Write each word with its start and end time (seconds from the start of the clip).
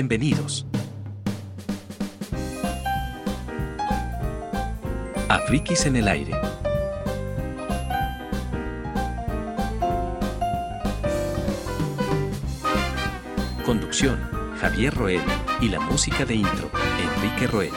Bienvenidos. 0.00 0.64
A 5.28 5.40
Frikis 5.40 5.86
en 5.86 5.96
el 5.96 6.06
aire. 6.06 6.36
Conducción, 13.66 14.20
Javier 14.60 14.94
Roel 14.94 15.20
y 15.60 15.68
la 15.68 15.80
música 15.80 16.24
de 16.24 16.36
intro, 16.36 16.70
Enrique 17.16 17.48
Roel. 17.48 17.72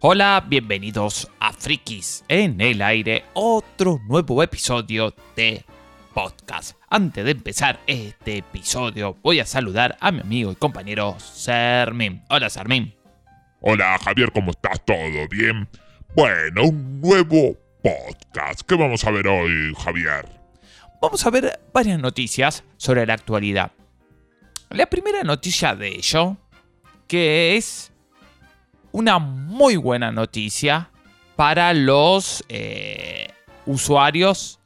Hola, 0.00 0.42
bienvenidos 0.48 1.30
a 1.38 1.52
Frikis 1.52 2.24
en 2.28 2.62
el 2.62 2.80
aire, 2.80 3.26
otro 3.34 4.00
nuevo 4.08 4.42
episodio 4.42 5.12
de 5.36 5.66
podcast. 6.18 6.76
Antes 6.90 7.24
de 7.24 7.30
empezar 7.30 7.78
este 7.86 8.38
episodio, 8.38 9.16
voy 9.22 9.38
a 9.38 9.46
saludar 9.46 9.96
a 10.00 10.10
mi 10.10 10.18
amigo 10.18 10.50
y 10.50 10.56
compañero 10.56 11.14
Sermin. 11.20 12.24
Hola, 12.28 12.50
Sermin. 12.50 12.92
Hola, 13.60 13.96
Javier, 14.02 14.32
¿cómo 14.32 14.50
estás? 14.50 14.84
¿Todo 14.84 15.28
bien? 15.30 15.68
Bueno, 16.16 16.64
un 16.64 17.00
nuevo 17.00 17.56
podcast. 17.84 18.62
¿Qué 18.62 18.74
vamos 18.74 19.04
a 19.04 19.12
ver 19.12 19.28
hoy, 19.28 19.72
Javier? 19.78 20.28
Vamos 21.00 21.24
a 21.24 21.30
ver 21.30 21.60
varias 21.72 22.00
noticias 22.00 22.64
sobre 22.78 23.06
la 23.06 23.14
actualidad. 23.14 23.70
La 24.70 24.86
primera 24.86 25.22
noticia 25.22 25.76
de 25.76 25.86
ello, 25.86 26.36
que 27.06 27.56
es 27.56 27.92
una 28.90 29.20
muy 29.20 29.76
buena 29.76 30.10
noticia 30.10 30.90
para 31.36 31.72
los 31.74 32.42
eh, 32.48 33.28
usuarios 33.66 34.57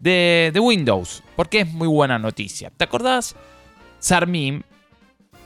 de, 0.00 0.58
Windows, 0.60 1.22
porque 1.36 1.60
es 1.60 1.72
muy 1.72 1.86
buena 1.86 2.18
noticia. 2.18 2.70
¿Te 2.70 2.84
acordás, 2.84 3.36
Sarmin, 3.98 4.64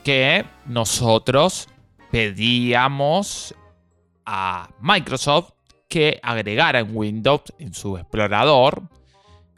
que 0.02 0.44
nosotros 0.66 1.68
pedíamos 2.10 3.54
a 4.24 4.68
Microsoft 4.80 5.50
que 5.88 6.20
agregara 6.22 6.80
en 6.80 6.96
Windows, 6.96 7.42
en 7.58 7.74
su 7.74 7.98
explorador, 7.98 8.82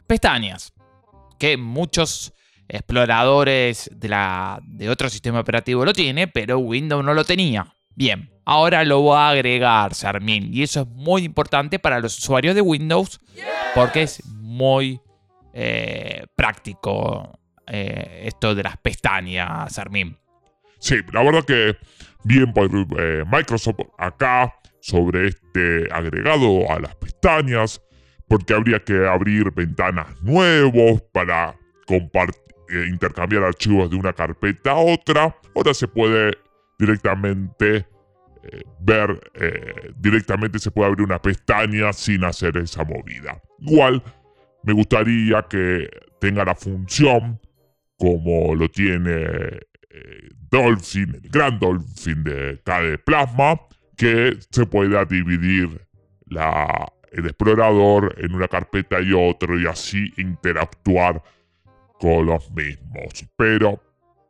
pestañas? 0.07 0.73
Que 1.39 1.57
muchos 1.57 2.33
exploradores 2.67 3.89
de, 3.93 4.09
la, 4.09 4.59
de 4.63 4.89
otro 4.89 5.09
sistema 5.09 5.39
operativo 5.39 5.85
lo 5.85 5.93
tiene, 5.93 6.27
pero 6.27 6.57
Windows 6.57 7.05
no 7.05 7.13
lo 7.13 7.23
tenía. 7.23 7.75
Bien, 7.95 8.29
ahora 8.45 8.83
lo 8.83 9.01
voy 9.01 9.17
a 9.17 9.29
agregar, 9.29 9.93
Sarmin. 9.93 10.53
Y 10.53 10.63
eso 10.63 10.81
es 10.81 10.87
muy 10.87 11.23
importante 11.23 11.79
para 11.79 11.99
los 11.99 12.17
usuarios 12.17 12.55
de 12.55 12.61
Windows 12.61 13.19
porque 13.73 14.03
es 14.03 14.23
muy 14.57 14.99
eh, 15.53 16.25
práctico 16.35 17.39
eh, 17.67 18.23
esto 18.25 18.55
de 18.55 18.63
las 18.63 18.77
pestañas, 18.77 19.77
Armin. 19.77 20.17
Sí, 20.79 20.97
la 21.13 21.23
verdad 21.23 21.43
que 21.45 21.77
bien 22.23 22.53
por 22.53 22.69
eh, 22.99 23.23
Microsoft 23.31 23.79
acá 23.97 24.53
sobre 24.81 25.27
este 25.27 25.87
agregado 25.91 26.69
a 26.69 26.79
las 26.79 26.95
pestañas, 26.95 27.81
porque 28.27 28.53
habría 28.53 28.83
que 28.83 29.07
abrir 29.07 29.51
ventanas 29.51 30.07
nuevos 30.21 31.01
para 31.11 31.55
intercambiar 32.89 33.43
archivos 33.43 33.89
de 33.89 33.95
una 33.95 34.13
carpeta 34.13 34.71
a 34.71 34.75
otra. 34.77 35.35
Ahora 35.55 35.73
se 35.73 35.87
puede 35.87 36.37
directamente 36.77 37.87
ver, 38.79 39.19
directamente 39.95 40.59
se 40.59 40.71
puede 40.71 40.89
abrir 40.89 41.05
una 41.05 41.21
pestaña 41.21 41.93
sin 41.93 42.23
hacer 42.25 42.57
esa 42.57 42.83
movida. 42.83 43.41
Igual 43.59 44.03
me 44.67 44.73
gustaría 44.73 45.43
que 45.43 45.89
tenga 46.19 46.43
la 46.43 46.53
función 46.53 47.39
como 47.95 48.53
lo 48.53 48.69
tiene 48.69 49.23
eh, 49.89 50.29
Dolphin, 50.51 51.21
el 51.23 51.29
gran 51.29 51.57
Dolphin 51.57 52.21
de 52.25 52.61
KDE 52.65 52.97
Plasma, 52.97 53.61
que 53.95 54.37
se 54.51 54.65
pueda 54.65 55.05
dividir 55.05 55.87
la, 56.25 56.85
el 57.13 57.25
explorador 57.25 58.13
en 58.17 58.35
una 58.35 58.49
carpeta 58.49 58.99
y 58.99 59.13
otro 59.13 59.57
y 59.57 59.65
así 59.65 60.11
interactuar 60.17 61.23
con 61.97 62.25
los 62.25 62.51
mismos. 62.51 63.25
Pero 63.37 63.81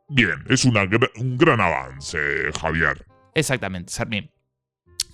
bien, 0.08 0.44
es 0.50 0.66
un 0.66 1.38
gran 1.38 1.60
avance, 1.60 2.20
Javier. 2.62 3.04
Exactamente, 3.34 3.92
Sarmin. 3.92 4.30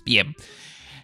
Bien. 0.04 0.36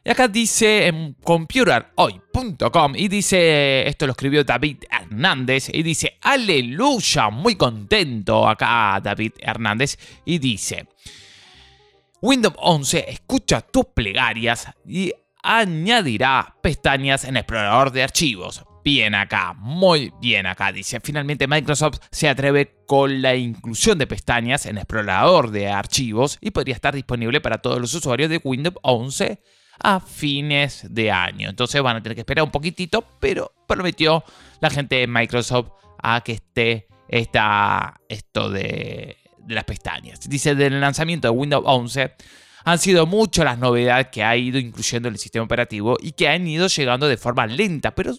Y 0.02 0.10
acá 0.10 0.28
dice 0.28 0.86
en 0.86 1.14
computerhoy.com 1.22 2.94
y 2.96 3.08
dice, 3.08 3.86
esto 3.86 4.06
lo 4.06 4.12
escribió 4.12 4.44
David 4.44 4.78
Hernández 4.90 5.68
y 5.70 5.82
dice, 5.82 6.16
aleluya, 6.22 7.28
muy 7.28 7.56
contento 7.56 8.48
acá 8.48 8.98
David 9.02 9.32
Hernández 9.40 9.98
y 10.24 10.38
dice, 10.38 10.88
Windows 12.22 12.54
11 12.56 13.10
escucha 13.10 13.60
tus 13.60 13.84
plegarias 13.94 14.68
y 14.86 15.12
añadirá 15.42 16.56
pestañas 16.62 17.24
en 17.24 17.36
explorador 17.36 17.92
de 17.92 18.02
archivos. 18.02 18.64
Bien 18.82 19.14
acá, 19.14 19.52
muy 19.58 20.10
bien 20.22 20.46
acá, 20.46 20.72
dice. 20.72 21.00
Finalmente 21.00 21.46
Microsoft 21.46 21.98
se 22.10 22.30
atreve 22.30 22.84
con 22.86 23.20
la 23.20 23.34
inclusión 23.34 23.98
de 23.98 24.06
pestañas 24.06 24.64
en 24.64 24.78
explorador 24.78 25.50
de 25.50 25.68
archivos 25.68 26.38
y 26.40 26.52
podría 26.52 26.74
estar 26.74 26.94
disponible 26.94 27.42
para 27.42 27.58
todos 27.58 27.78
los 27.78 27.92
usuarios 27.92 28.30
de 28.30 28.40
Windows 28.42 28.76
11 28.80 29.42
a 29.82 30.00
fines 30.00 30.86
de 30.88 31.10
año. 31.10 31.48
Entonces 31.48 31.82
van 31.82 31.96
a 31.96 32.02
tener 32.02 32.14
que 32.14 32.22
esperar 32.22 32.44
un 32.44 32.50
poquitito, 32.50 33.04
pero 33.18 33.52
prometió 33.66 34.24
la 34.60 34.70
gente 34.70 34.96
de 34.96 35.06
Microsoft 35.06 35.70
a 36.02 36.20
que 36.22 36.32
esté 36.32 36.88
esta, 37.08 38.00
esto 38.08 38.50
de, 38.50 39.16
las 39.48 39.64
pestañas. 39.64 40.20
Dice, 40.28 40.54
del 40.54 40.80
lanzamiento 40.80 41.28
de 41.28 41.32
Windows 41.32 41.64
11 41.66 42.14
han 42.64 42.78
sido 42.78 43.06
muchas 43.06 43.44
las 43.44 43.58
novedades 43.58 44.08
que 44.08 44.22
ha 44.22 44.36
ido 44.36 44.58
incluyendo 44.58 45.08
el 45.08 45.18
sistema 45.18 45.44
operativo 45.44 45.96
y 46.00 46.12
que 46.12 46.28
han 46.28 46.46
ido 46.46 46.66
llegando 46.68 47.08
de 47.08 47.16
forma 47.16 47.46
lenta, 47.46 47.94
pero 47.94 48.14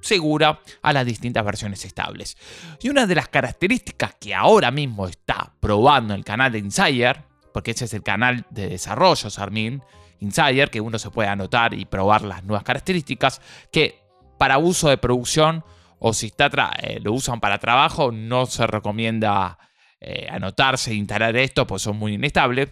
segura 0.00 0.60
a 0.82 0.92
las 0.92 1.06
distintas 1.06 1.44
versiones 1.44 1.84
estables. 1.84 2.36
Y 2.82 2.88
una 2.88 3.06
de 3.06 3.14
las 3.14 3.28
características 3.28 4.14
que 4.18 4.34
ahora 4.34 4.70
mismo 4.70 5.06
está 5.06 5.52
probando 5.60 6.14
el 6.14 6.24
canal 6.24 6.52
de 6.52 6.58
Insider, 6.58 7.24
porque 7.52 7.72
ese 7.72 7.84
es 7.84 7.94
el 7.94 8.02
canal 8.02 8.46
de 8.50 8.68
desarrollo, 8.68 9.30
Sarmin, 9.30 9.82
Insider, 10.20 10.70
que 10.70 10.80
uno 10.80 10.98
se 10.98 11.10
puede 11.10 11.28
anotar 11.28 11.74
y 11.74 11.84
probar 11.84 12.22
las 12.22 12.44
nuevas 12.44 12.64
características, 12.64 13.40
que 13.70 14.00
para 14.38 14.58
uso 14.58 14.88
de 14.88 14.98
producción 14.98 15.64
o 15.98 16.12
si 16.12 16.26
está 16.26 16.50
eh, 16.80 17.00
lo 17.02 17.12
usan 17.12 17.40
para 17.40 17.58
trabajo, 17.58 18.12
no 18.12 18.46
se 18.46 18.66
recomienda 18.66 19.58
eh, 20.00 20.26
anotarse 20.30 20.90
e 20.90 20.94
instalar 20.94 21.36
esto, 21.36 21.66
pues 21.66 21.82
son 21.82 21.96
muy 21.96 22.14
inestables, 22.14 22.70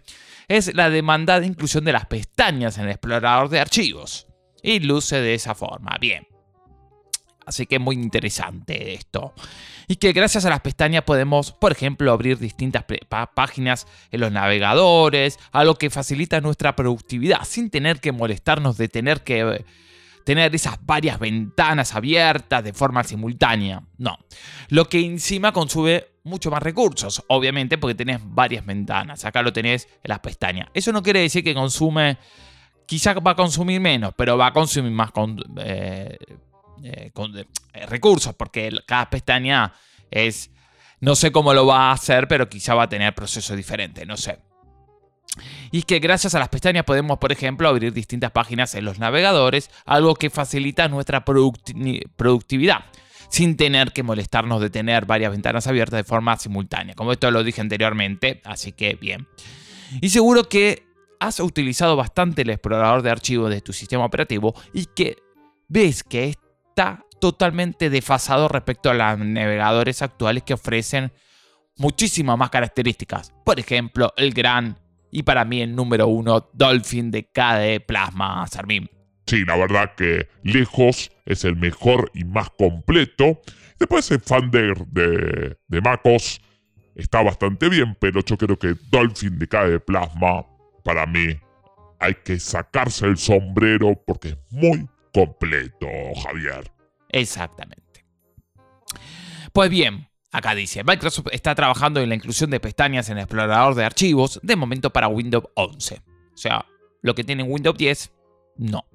es 0.49 0.75
la 0.75 0.91
demanda 0.91 1.43
inclusión 1.45 1.85
de 1.85 1.93
las 1.93 2.07
pestañas 2.07 2.77
en 2.77 2.85
el 2.85 2.91
explorador 2.91 3.49
de 3.49 3.61
archivos. 3.61 4.27
Y 4.63 4.81
luce 4.81 5.21
de 5.21 5.35
esa 5.35 5.55
forma. 5.55 5.97
Bien. 6.01 6.32
Así 7.47 7.67
que 7.67 7.79
muy 7.79 7.97
interesante 7.97 8.95
esto. 8.95 9.35
Y 9.89 9.97
que 9.97 10.13
gracias 10.13 10.45
a 10.45 10.51
las 10.51 10.61
pestañas 10.61 11.03
podemos, 11.03 11.53
por 11.53 11.73
ejemplo, 11.73 12.13
abrir 12.13 12.39
distintas 12.39 12.85
páginas 13.35 13.87
en 14.11 14.21
los 14.21 14.33
navegadores, 14.33 15.39
algo 15.51 15.75
que 15.75 15.91
facilita 15.91 16.41
nuestra 16.41 16.77
productividad 16.77 17.45
sin 17.45 17.71
tener 17.71 18.01
que 18.01 18.13
molestarnos 18.13 18.77
de 18.77 18.89
tener 18.89 19.23
que 19.23 19.41
eh, 19.41 19.65
tener 20.25 20.55
esas 20.55 20.79
varias 20.85 21.19
ventanas 21.19 21.95
abiertas 21.95 22.65
de 22.65 22.73
forma 22.73 23.05
simultánea. 23.05 23.83
No. 23.99 24.19
Lo 24.69 24.89
que 24.89 25.05
encima 25.05 25.53
consume 25.53 26.07
mucho 26.25 26.51
más 26.51 26.63
recursos, 26.63 27.23
obviamente 27.29 27.79
porque 27.79 27.95
tenés 27.95 28.21
varias 28.23 28.65
ventanas. 28.65 29.25
Acá 29.25 29.43
lo 29.43 29.53
tenés 29.53 29.89
en 30.03 30.09
las 30.09 30.21
pestañas. 30.21 30.69
Eso 30.75 30.93
no 30.93 31.03
quiere 31.03 31.21
decir 31.21 31.43
que 31.43 31.55
consume, 31.55 32.19
quizás 32.87 33.17
va 33.17 33.33
a 33.33 33.37
consumir 33.37 33.81
menos, 33.81 34.15
pero 34.17 34.39
va 34.39 34.49
a 34.49 34.53
consumir 34.53 34.93
más 34.93 35.11
con, 35.11 35.43
eh, 35.59 36.17
eh, 36.83 37.11
con, 37.13 37.37
eh, 37.37 37.47
recursos, 37.87 38.35
porque 38.35 38.71
cada 38.87 39.09
pestaña 39.11 39.73
es, 40.11 40.51
no 41.01 41.15
sé 41.15 41.33
cómo 41.33 41.55
lo 41.55 41.67
va 41.67 41.91
a 41.91 41.93
hacer, 41.93 42.29
pero 42.29 42.49
quizá 42.49 42.75
va 42.75 42.85
a 42.85 42.89
tener 42.89 43.15
procesos 43.15 43.57
diferentes, 43.57 44.07
no 44.07 44.17
sé. 44.17 44.39
Y 45.71 45.79
es 45.79 45.85
que 45.85 45.99
gracias 45.99 46.35
a 46.35 46.39
las 46.39 46.49
pestañas 46.49 46.85
podemos, 46.85 47.19
por 47.19 47.33
ejemplo, 47.33 47.69
abrir 47.69 47.93
distintas 47.93 48.31
páginas 48.33 48.75
en 48.75 48.85
los 48.85 48.99
navegadores, 48.99 49.71
algo 49.87 50.15
que 50.15 50.29
facilita 50.29 50.89
nuestra 50.89 51.25
productividad, 51.25 52.85
sin 53.31 53.57
tener 53.57 53.93
que 53.93 54.03
molestarnos 54.03 54.61
de 54.61 54.69
tener 54.69 55.07
varias 55.07 55.33
ventanas 55.33 55.67
abiertas 55.67 55.99
de 55.99 56.05
forma 56.05 56.37
simultánea, 56.37 56.95
como 56.95 57.13
esto 57.13 57.31
lo 57.31 57.43
dije 57.43 57.63
anteriormente, 57.63 58.43
así 58.45 58.73
que 58.73 58.95
bien. 58.95 59.27
Y 60.01 60.11
seguro 60.11 60.49
que 60.49 60.87
has 61.19 61.41
utilizado 61.41 61.97
bastante 61.97 62.43
el 62.43 62.51
explorador 62.51 63.03
de 63.03 63.11
archivos 63.11 63.49
de 63.49 63.61
tu 63.61 63.73
sistema 63.73 64.05
operativo 64.05 64.55
y 64.75 64.87
que 64.87 65.17
ves 65.69 66.03
que 66.03 66.35
está 66.73 67.05
totalmente 67.21 67.91
desfasado 67.91 68.49
respecto 68.49 68.91
a 68.91 68.95
los 68.95 69.19
navegadores 69.19 70.01
actuales 70.01 70.43
que 70.43 70.55
ofrecen 70.55 71.13
muchísimas 71.77 72.39
más 72.39 72.51
características. 72.51 73.33
Por 73.45 73.61
ejemplo, 73.61 74.13
el 74.17 74.33
gran 74.33 74.79
y 75.11 75.23
para 75.23 75.45
mí 75.45 75.61
el 75.61 75.77
número 75.77 76.09
uno 76.09 76.49
Dolphin 76.55 77.11
de 77.11 77.31
KDE 77.31 77.81
Plasma 77.81 78.47
Sarmin. 78.47 78.89
Sí, 79.27 79.45
la 79.45 79.57
verdad 79.57 79.95
que 79.97 80.29
lejos 80.43 81.13
es 81.27 81.45
el 81.45 81.57
mejor 81.57 82.11
y 82.15 82.25
más 82.25 82.49
completo. 82.59 83.41
Después 83.79 84.11
el 84.11 84.21
fan 84.21 84.51
de, 84.51 84.75
de, 85.69 85.81
MacOS 85.81 86.41
está 86.95 87.23
bastante 87.23 87.69
bien, 87.69 87.97
pero 88.01 88.23
yo 88.25 88.37
creo 88.39 88.59
que 88.59 88.75
Dolphin 88.91 89.39
de 89.39 89.47
de 89.47 89.81
Plasma, 89.81 90.47
para 90.83 91.07
mí, 91.07 91.39
hay 92.01 92.15
que 92.25 92.41
sacarse 92.41 93.07
el 93.07 93.17
sombrero 93.17 93.95
porque 94.07 94.29
es 94.31 94.39
muy 94.51 94.89
completo, 95.13 95.87
Javier. 96.23 96.71
Exactamente. 97.09 98.05
Pues 99.53 99.71
bien, 99.71 100.09
acá 100.31 100.55
dice, 100.55 100.83
Microsoft 100.83 101.29
está 101.33 101.55
trabajando 101.55 102.01
en 102.01 102.09
la 102.09 102.15
inclusión 102.15 102.51
de 102.51 102.61
pestañas 102.61 103.09
en 103.11 103.19
el 103.19 103.25
explorador 103.25 103.75
de 103.75 103.85
archivos, 103.85 104.41
de 104.43 104.57
momento 104.57 104.91
para 104.91 105.09
Windows 105.09 105.45
11. 105.55 106.03
O 106.35 106.37
sea, 106.37 106.65
lo 107.03 107.15
que 107.15 107.25
tiene 107.25 107.43
Windows 107.43 107.77
10, 107.77 108.13
no. 108.57 108.87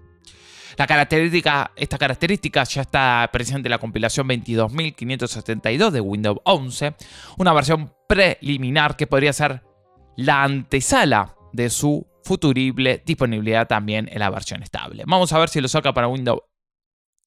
La 0.78 0.86
característica, 0.86 1.72
esta 1.75 1.98
característica 1.98 2.64
ya 2.64 2.81
está 2.81 3.30
presente 3.31 3.68
en 3.68 3.72
la 3.72 3.80
compilación 3.80 4.28
22.572 4.28 5.90
de 5.90 6.02
Windows 6.02 6.40
11, 6.44 6.96
una 7.38 7.54
versión 7.54 7.94
preliminar 8.08 8.96
que 8.96 9.08
podría 9.08 9.34
ser 9.34 9.64
la 10.16 10.44
antesala 10.44 11.36
de 11.54 11.69
su 11.69 12.06
futurible 12.27 13.01
disponibilidad 13.06 13.68
también 13.68 14.09
en 14.12 14.19
la 14.19 14.29
versión 14.29 14.62
estable. 14.62 15.03
Vamos 15.07 15.33
a 15.33 15.39
ver 15.39 15.50
si 15.50 15.62
lo 15.62 15.68
saca 15.68 15.94
para 15.94 16.07
Windows 16.07 16.41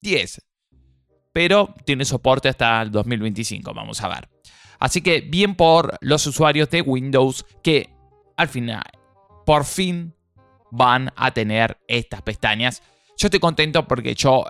10, 0.02 0.42
pero 1.32 1.74
tiene 1.84 2.04
soporte 2.04 2.48
hasta 2.48 2.82
el 2.82 2.90
2025, 2.90 3.74
vamos 3.74 4.02
a 4.02 4.08
ver. 4.08 4.28
Así 4.78 5.02
que 5.02 5.20
bien 5.20 5.56
por 5.56 5.98
los 6.00 6.26
usuarios 6.26 6.70
de 6.70 6.82
Windows 6.82 7.44
que 7.62 7.90
al 8.36 8.48
final, 8.48 8.84
por 9.44 9.64
fin, 9.64 10.14
van 10.70 11.12
a 11.16 11.32
tener 11.32 11.78
estas 11.88 12.22
pestañas 12.22 12.82
yo 13.20 13.26
estoy 13.26 13.40
contento 13.40 13.86
porque 13.86 14.14
yo, 14.14 14.46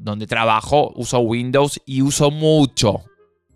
donde 0.00 0.26
trabajo, 0.26 0.94
uso 0.96 1.18
Windows 1.18 1.78
y 1.84 2.00
uso 2.00 2.30
mucho 2.30 3.04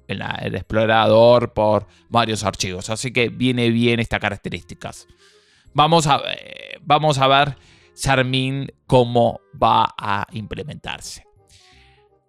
el, 0.07 0.21
explorador 0.55 1.55
por 1.55 1.87
varios 2.11 2.45
archivos. 2.45 2.91
Así 2.91 3.15
que 3.15 3.31
viene 3.31 3.71
bien 3.71 3.99
estas 3.99 4.21
características. 4.21 5.09
Vamos 5.73 6.07
a, 6.07 6.21
eh, 6.33 6.79
vamos 6.83 7.19
a 7.19 7.29
ver, 7.29 7.57
Charmin, 7.95 8.69
cómo 8.87 9.41
va 9.63 9.95
a 9.97 10.27
implementarse. 10.33 11.25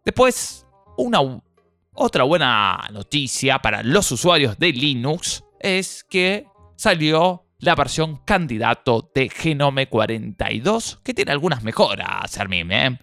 Después, 0.06 0.66
una, 0.98 1.20
otra 1.94 2.24
buena 2.24 2.88
noticia 2.92 3.60
para 3.60 3.84
los 3.84 4.12
usuarios 4.12 4.58
de 4.58 4.72
Linux 4.72 5.44
es 5.60 6.04
que 6.04 6.46
salió 6.76 7.46
la 7.60 7.76
versión 7.76 8.18
candidato 8.26 9.12
de 9.14 9.30
Genome 9.30 9.88
42, 9.88 11.00
que 11.04 11.14
tiene 11.14 11.32
algunas 11.32 11.64
mejoras, 11.64 12.38
Armin. 12.38 12.72
¿eh? 12.72 13.00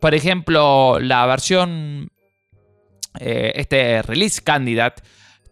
Por 0.00 0.14
ejemplo, 0.14 0.98
la 0.98 1.26
versión, 1.26 2.10
eh, 3.18 3.52
este 3.54 4.02
release 4.02 4.42
candidate, 4.42 5.02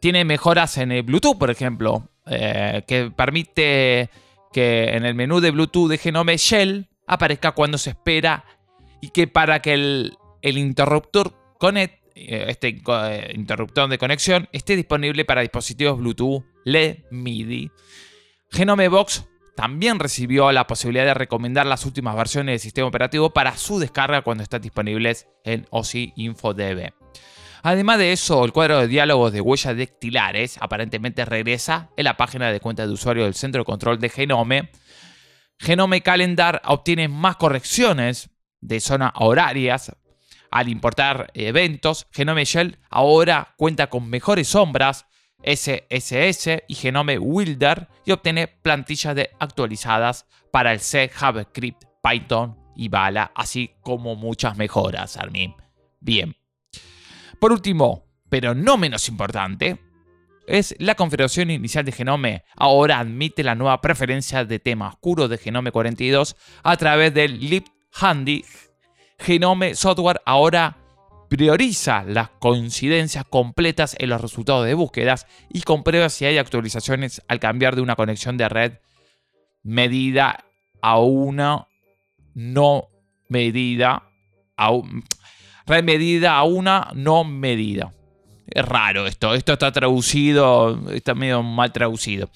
tiene 0.00 0.24
mejoras 0.24 0.78
en 0.78 0.92
el 0.92 1.02
Bluetooth, 1.02 1.38
por 1.38 1.50
ejemplo, 1.50 2.08
eh, 2.30 2.82
que 2.86 3.10
permite 3.10 4.08
que 4.52 4.84
en 4.84 5.04
el 5.04 5.14
menú 5.14 5.40
de 5.40 5.50
Bluetooth 5.50 5.88
de 5.88 5.98
Genome 5.98 6.36
Shell 6.36 6.88
aparezca 7.06 7.52
cuando 7.52 7.76
se 7.76 7.90
espera 7.90 8.44
y 9.00 9.10
que 9.10 9.26
para 9.26 9.60
que 9.60 9.74
el, 9.74 10.16
interruptor 10.42 11.34
connect, 11.58 12.00
este 12.14 12.80
interruptor 13.34 13.88
de 13.88 13.98
conexión 13.98 14.48
esté 14.52 14.76
disponible 14.76 15.24
para 15.24 15.40
dispositivos 15.40 15.98
Bluetooth 15.98 16.44
LED 16.64 16.98
MIDI. 17.10 17.70
Genome 18.50 18.88
Box 18.88 19.26
también 19.56 19.98
recibió 19.98 20.52
la 20.52 20.66
posibilidad 20.66 21.04
de 21.04 21.14
recomendar 21.14 21.66
las 21.66 21.84
últimas 21.84 22.16
versiones 22.16 22.54
del 22.54 22.60
sistema 22.60 22.88
operativo 22.88 23.30
para 23.30 23.56
su 23.56 23.78
descarga 23.78 24.22
cuando 24.22 24.42
están 24.42 24.62
disponibles 24.62 25.28
en 25.44 25.66
OSI 25.70 26.12
InfoDB. 26.16 26.99
Además 27.62 27.98
de 27.98 28.12
eso, 28.12 28.44
el 28.44 28.52
cuadro 28.52 28.80
de 28.80 28.88
diálogos 28.88 29.32
de 29.32 29.40
huellas 29.40 29.76
dactilares 29.76 30.58
aparentemente 30.60 31.24
regresa 31.24 31.90
en 31.96 32.04
la 32.04 32.16
página 32.16 32.50
de 32.50 32.60
cuenta 32.60 32.86
de 32.86 32.92
usuario 32.92 33.24
del 33.24 33.34
centro 33.34 33.60
de 33.60 33.66
control 33.66 33.98
de 33.98 34.08
Genome. 34.08 34.70
Genome 35.58 36.00
Calendar 36.00 36.62
obtiene 36.64 37.08
más 37.08 37.36
correcciones 37.36 38.30
de 38.60 38.80
zona 38.80 39.12
horarias 39.16 39.92
al 40.50 40.68
importar 40.68 41.30
eventos. 41.34 42.06
Genome 42.12 42.44
Shell 42.44 42.78
ahora 42.88 43.54
cuenta 43.56 43.88
con 43.88 44.08
mejores 44.08 44.48
sombras 44.48 45.06
SSS 45.44 46.64
y 46.66 46.74
Genome 46.74 47.18
Wilder 47.18 47.88
y 48.04 48.12
obtiene 48.12 48.48
plantillas 48.48 49.14
de 49.14 49.30
actualizadas 49.38 50.26
para 50.50 50.72
el 50.72 50.80
C, 50.80 51.08
JavaScript, 51.08 51.84
Python 52.02 52.58
y 52.76 52.88
Bala, 52.88 53.32
así 53.34 53.72
como 53.82 54.16
muchas 54.16 54.56
mejoras, 54.56 55.16
Armin. 55.16 55.54
Bien. 56.00 56.39
Por 57.40 57.52
último, 57.52 58.04
pero 58.28 58.54
no 58.54 58.76
menos 58.76 59.08
importante, 59.08 59.78
es 60.46 60.74
la 60.78 60.94
configuración 60.94 61.50
inicial 61.50 61.86
de 61.86 61.92
Genome. 61.92 62.44
Ahora 62.54 62.98
admite 62.98 63.42
la 63.42 63.54
nueva 63.54 63.80
preferencia 63.80 64.44
de 64.44 64.58
tema 64.58 64.88
oscuro 64.88 65.26
de 65.26 65.38
Genome 65.38 65.72
42 65.72 66.36
a 66.62 66.76
través 66.76 67.14
del 67.14 67.40
Lip 67.40 67.66
Handy. 67.94 68.44
Genome 69.18 69.74
Software 69.74 70.20
ahora 70.26 70.76
prioriza 71.30 72.04
las 72.04 72.28
coincidencias 72.28 73.24
completas 73.24 73.96
en 73.98 74.10
los 74.10 74.20
resultados 74.20 74.66
de 74.66 74.74
búsquedas 74.74 75.26
y 75.48 75.62
comprueba 75.62 76.10
si 76.10 76.26
hay 76.26 76.36
actualizaciones 76.36 77.22
al 77.26 77.40
cambiar 77.40 77.74
de 77.74 77.82
una 77.82 77.96
conexión 77.96 78.36
de 78.36 78.48
red 78.50 78.72
medida 79.62 80.44
a 80.82 80.98
una 80.98 81.68
no 82.34 82.88
medida 83.28 84.10
a 84.56 84.72
red 85.70 85.84
medida 85.84 86.36
a 86.36 86.42
una 86.42 86.90
no 86.94 87.24
medida. 87.24 87.92
Es 88.46 88.64
raro 88.64 89.06
esto, 89.06 89.34
esto 89.34 89.52
está 89.52 89.70
traducido, 89.70 90.90
está 90.92 91.14
medio 91.14 91.42
mal 91.42 91.72
traducido 91.72 92.28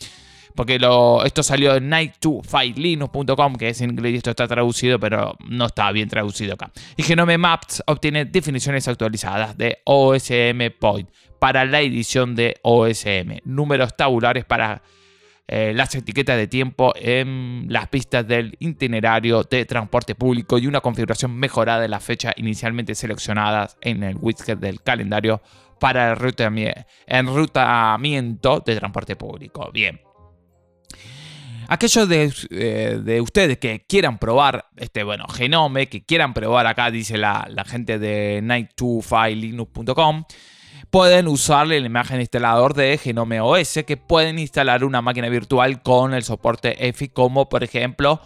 porque 0.54 0.78
lo, 0.78 1.24
esto 1.24 1.42
salió 1.42 1.74
en 1.74 1.90
night2filelinux.com, 1.90 3.56
que 3.56 3.70
es 3.70 3.80
en 3.80 3.90
inglés 3.90 4.14
y 4.14 4.16
esto 4.16 4.30
está 4.30 4.46
traducido, 4.46 5.00
pero 5.00 5.36
no 5.48 5.66
está 5.66 5.90
bien 5.90 6.08
traducido 6.08 6.54
acá. 6.54 6.70
Y 6.96 7.02
Genome 7.02 7.38
Maps 7.38 7.82
obtiene 7.86 8.24
definiciones 8.24 8.86
actualizadas 8.86 9.56
de 9.56 9.78
OSM 9.84 10.70
Point 10.78 11.08
para 11.40 11.64
la 11.64 11.80
edición 11.80 12.34
de 12.36 12.56
OSM, 12.62 13.40
números 13.44 13.96
tabulares 13.96 14.44
para 14.44 14.82
eh, 15.46 15.72
las 15.74 15.94
etiquetas 15.94 16.36
de 16.36 16.46
tiempo 16.46 16.92
en 16.96 17.66
las 17.68 17.88
pistas 17.88 18.26
del 18.26 18.56
itinerario 18.60 19.42
de 19.42 19.64
transporte 19.64 20.14
público 20.14 20.58
y 20.58 20.66
una 20.66 20.80
configuración 20.80 21.36
mejorada 21.36 21.82
de 21.82 21.88
las 21.88 22.02
fechas 22.02 22.34
inicialmente 22.36 22.94
seleccionadas 22.94 23.76
en 23.80 24.02
el 24.02 24.16
widget 24.16 24.58
del 24.58 24.82
calendario 24.82 25.42
para 25.78 26.12
el 26.12 26.84
enrutamiento 27.06 28.62
de 28.64 28.76
transporte 28.76 29.16
público. 29.16 29.70
Bien, 29.72 30.00
Aquellos 31.68 32.08
eh, 32.10 33.00
de, 33.02 33.20
ustedes 33.20 33.58
que 33.58 33.84
quieran 33.88 34.18
probar 34.18 34.66
este, 34.76 35.02
bueno, 35.02 35.26
Genome, 35.28 35.88
que 35.88 36.04
quieran 36.04 36.34
probar 36.34 36.66
acá, 36.66 36.90
dice 36.90 37.16
la, 37.16 37.64
gente 37.66 37.98
de 37.98 38.42
night2filelinux.com, 38.42 40.24
pueden 40.94 41.26
usarle 41.26 41.80
la 41.80 41.86
imagen 41.86 42.20
instalador 42.20 42.72
de 42.72 42.96
Genome 42.98 43.40
OS, 43.40 43.80
que 43.84 43.96
pueden 43.96 44.38
instalar 44.38 44.84
una 44.84 45.02
máquina 45.02 45.28
virtual 45.28 45.82
con 45.82 46.14
el 46.14 46.22
soporte 46.22 46.86
EFI, 46.86 47.08
como 47.08 47.48
por 47.48 47.64
ejemplo 47.64 48.20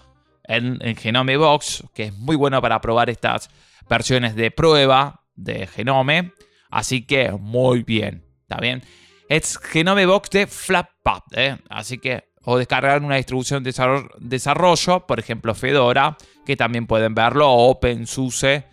en, 0.45 0.77
en 0.83 0.95
Genome 0.95 1.39
Box, 1.39 1.85
que 1.95 2.03
es 2.05 2.13
muy 2.13 2.37
bueno 2.37 2.61
para 2.61 2.83
probar 2.83 3.09
estas 3.09 3.49
versiones 3.89 4.37
de 4.37 4.51
prueba 4.51 5.23
de 5.35 5.67
Genome. 5.67 6.35
Así 6.69 7.07
que 7.07 7.33
muy 7.33 7.85
bien, 7.85 8.27
¿está 8.43 8.61
bien? 8.61 8.83
Es 9.31 9.57
Genome 9.57 10.05
Box 10.05 10.29
de 10.29 10.47
Flatpak, 10.47 11.25
¿eh? 11.37 11.57
así 11.71 11.97
que 11.97 12.25
o 12.45 12.59
descargar 12.59 13.03
una 13.03 13.17
distribución 13.17 13.65
de 13.65 13.73
desarrollo, 14.19 15.07
por 15.07 15.19
ejemplo 15.19 15.55
Fedora, 15.55 16.19
que 16.45 16.55
también 16.55 16.87
pueden 16.87 17.15
verlo, 17.15 17.51
o 17.51 17.71
OpenSUSE, 17.71 18.67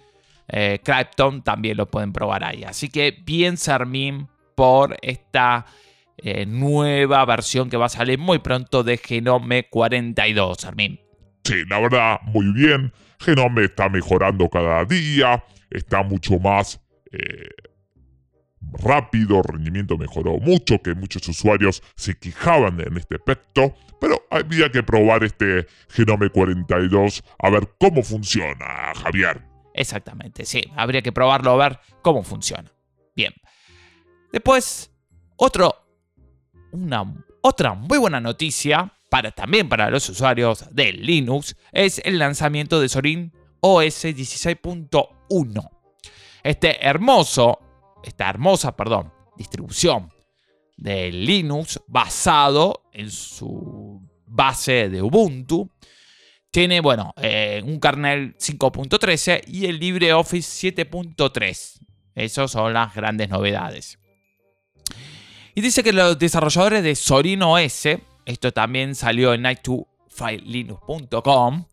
eh, 0.48 0.80
Crypton, 0.84 1.44
también 1.44 1.78
lo 1.78 1.90
pueden 1.90 2.14
probar 2.14 2.44
ahí. 2.44 2.64
Así 2.64 2.90
que 2.90 3.18
bien 3.26 3.58
Sarmin 3.58 4.28
por 4.56 4.98
esta 5.02 5.66
eh, 6.18 6.46
nueva 6.46 7.26
versión 7.26 7.70
que 7.70 7.78
va 7.78 7.88
a 7.88 7.90
salir 7.90 8.20
muy 8.20 8.40
pronto 8.40 8.84
de 8.84 8.98
Genome 8.98 9.68
42, 9.70 10.58
Sarmin. 10.60 11.00
Sí, 11.44 11.64
la 11.70 11.80
verdad, 11.80 12.20
muy 12.24 12.52
bien. 12.54 12.94
Genome 13.20 13.66
está 13.66 13.90
mejorando 13.90 14.50
cada 14.50 14.86
día, 14.86 15.44
está 15.70 16.04
mucho 16.04 16.40
más 16.40 16.82
eh, 17.12 17.50
rápido, 18.84 19.42
rendimiento 19.42 19.98
mejoró 19.98 20.38
mucho, 20.40 20.82
que 20.82 20.96
muchos 20.96 21.28
usuarios 21.28 21.84
se 21.96 22.18
quejaban 22.18 22.80
en 22.82 22.98
este 22.98 23.16
aspecto, 23.16 23.76
pero 24.02 24.26
había 24.32 24.72
que 24.72 24.84
probar 24.84 25.24
este 25.24 25.68
Genome 25.90 26.30
42 26.30 27.24
a 27.40 27.50
ver 27.50 27.70
cómo 27.80 28.04
funciona, 28.04 28.94
Javier. 28.96 29.55
Exactamente, 29.78 30.46
sí, 30.46 30.64
habría 30.76 31.02
que 31.02 31.12
probarlo 31.12 31.52
a 31.52 31.56
ver 31.58 31.80
cómo 32.02 32.24
funciona. 32.24 32.72
Bien. 33.16 33.34
Después, 34.32 34.92
otra 35.36 35.74
muy 36.72 37.98
buena 37.98 38.20
noticia 38.20 38.94
para, 39.10 39.32
también 39.32 39.70
para 39.70 39.90
los 39.90 40.08
usuarios 40.10 40.66
de 40.72 40.92
Linux 40.94 41.56
es 41.72 42.02
el 42.06 42.20
lanzamiento 42.20 42.80
de 42.80 42.90
Sorin 42.90 43.34
OS 43.62 44.06
16.1. 44.06 45.70
Este 46.44 46.86
hermoso 46.86 47.60
esta 48.06 48.30
hermosa, 48.30 48.76
perdón, 48.76 49.12
distribución 49.36 50.12
de 50.78 51.12
Linux 51.12 51.82
basado 51.88 52.84
en 52.92 53.10
su 53.10 54.02
base 54.28 54.90
de 54.90 55.02
Ubuntu. 55.02 55.70
Tiene, 56.56 56.80
bueno, 56.80 57.14
eh, 57.18 57.62
un 57.66 57.82
kernel 57.82 58.38
5.13 58.38 59.42
y 59.46 59.66
el 59.66 59.78
LibreOffice 59.78 60.72
7.3. 60.72 61.82
Esas 62.16 62.50
son 62.50 62.72
las 62.72 62.96
grandes 62.96 63.28
novedades. 63.28 64.00
Y 65.54 65.60
dice 65.60 65.84
que 65.84 65.92
los 65.92 66.18
desarrolladores 66.18 66.82
de 66.82 66.96
Zorin 66.96 67.44
OS, 67.44 67.90
esto 68.26 68.54
también 68.54 68.96
salió 68.96 69.34
en 69.34 69.44
night2filelinux.com, 69.44 71.66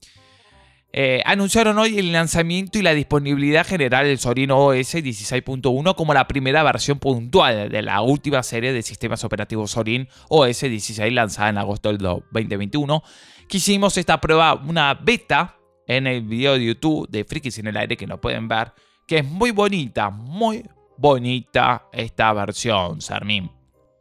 eh, 0.95 1.23
anunciaron 1.25 1.79
hoy 1.79 1.99
el 1.99 2.13
lanzamiento 2.13 2.79
y 2.79 2.83
la 2.83 2.93
disponibilidad 2.93 3.67
general 3.67 4.05
del 4.05 4.19
Zorin 4.19 4.51
OS 4.51 4.95
16.1 4.95 5.95
como 5.95 6.13
la 6.13 6.29
primera 6.29 6.63
versión 6.63 6.99
puntual 6.99 7.71
de 7.71 7.81
la 7.81 8.03
última 8.03 8.43
serie 8.43 8.75
de 8.75 8.83
sistemas 8.83 9.25
operativos 9.25 9.73
Zorin 9.73 10.07
OS 10.29 10.61
16 10.61 11.11
lanzada 11.11 11.49
en 11.49 11.57
agosto 11.57 11.89
del 11.89 11.99
2021. 11.99 13.03
Quisimos 13.49 13.97
esta 13.97 14.21
prueba, 14.21 14.55
una 14.55 14.93
beta, 14.95 15.57
en 15.87 16.07
el 16.07 16.23
video 16.23 16.55
de 16.55 16.67
YouTube 16.67 17.09
de 17.09 17.25
Frikis 17.25 17.59
en 17.59 17.69
el 17.69 17.77
aire 17.77 17.97
que 17.97 18.07
no 18.07 18.21
pueden 18.21 18.47
ver, 18.47 18.73
que 19.07 19.19
es 19.19 19.25
muy 19.25 19.51
bonita, 19.51 20.11
muy 20.11 20.63
bonita 20.99 21.87
esta 21.93 22.33
versión, 22.35 23.01
Sarmin. 23.01 23.51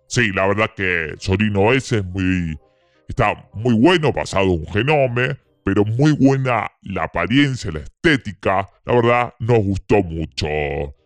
Sí, 0.08 0.32
la 0.34 0.46
verdad 0.46 0.72
que 0.76 1.16
Zorin 1.20 1.56
OS 1.56 1.94
es 1.94 2.06
muy, 2.06 2.60
está 3.08 3.50
muy 3.54 3.76
bueno, 3.76 4.12
basado 4.12 4.44
en 4.44 4.60
un 4.60 4.68
genome 4.68 5.38
pero 5.64 5.86
muy 5.86 6.12
buena 6.14 6.72
la 6.82 7.06
apariencia, 7.06 7.72
la 7.72 7.80
estética. 7.80 8.70
La 8.86 8.96
verdad, 8.96 9.34
nos 9.40 9.60
gustó 9.60 10.04
mucho 10.04 10.48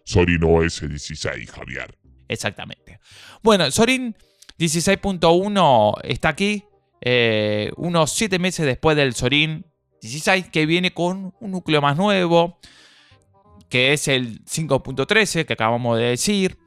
Sorin 0.05 0.43
OS 0.43 0.88
16, 0.88 1.51
Javier. 1.51 1.97
Exactamente. 2.27 3.00
Bueno, 3.43 3.69
Sorin 3.71 4.15
16.1 4.57 6.00
está 6.03 6.29
aquí, 6.29 6.63
eh, 7.01 7.71
unos 7.77 8.12
7 8.12 8.39
meses 8.39 8.65
después 8.65 8.97
del 8.97 9.13
Sorin 9.13 9.65
16, 10.01 10.50
que 10.50 10.65
viene 10.65 10.93
con 10.93 11.33
un 11.39 11.51
núcleo 11.51 11.81
más 11.81 11.97
nuevo, 11.97 12.59
que 13.69 13.93
es 13.93 14.07
el 14.07 14.43
5.13 14.45 15.45
que 15.45 15.53
acabamos 15.53 15.97
de 15.97 16.05
decir, 16.05 16.57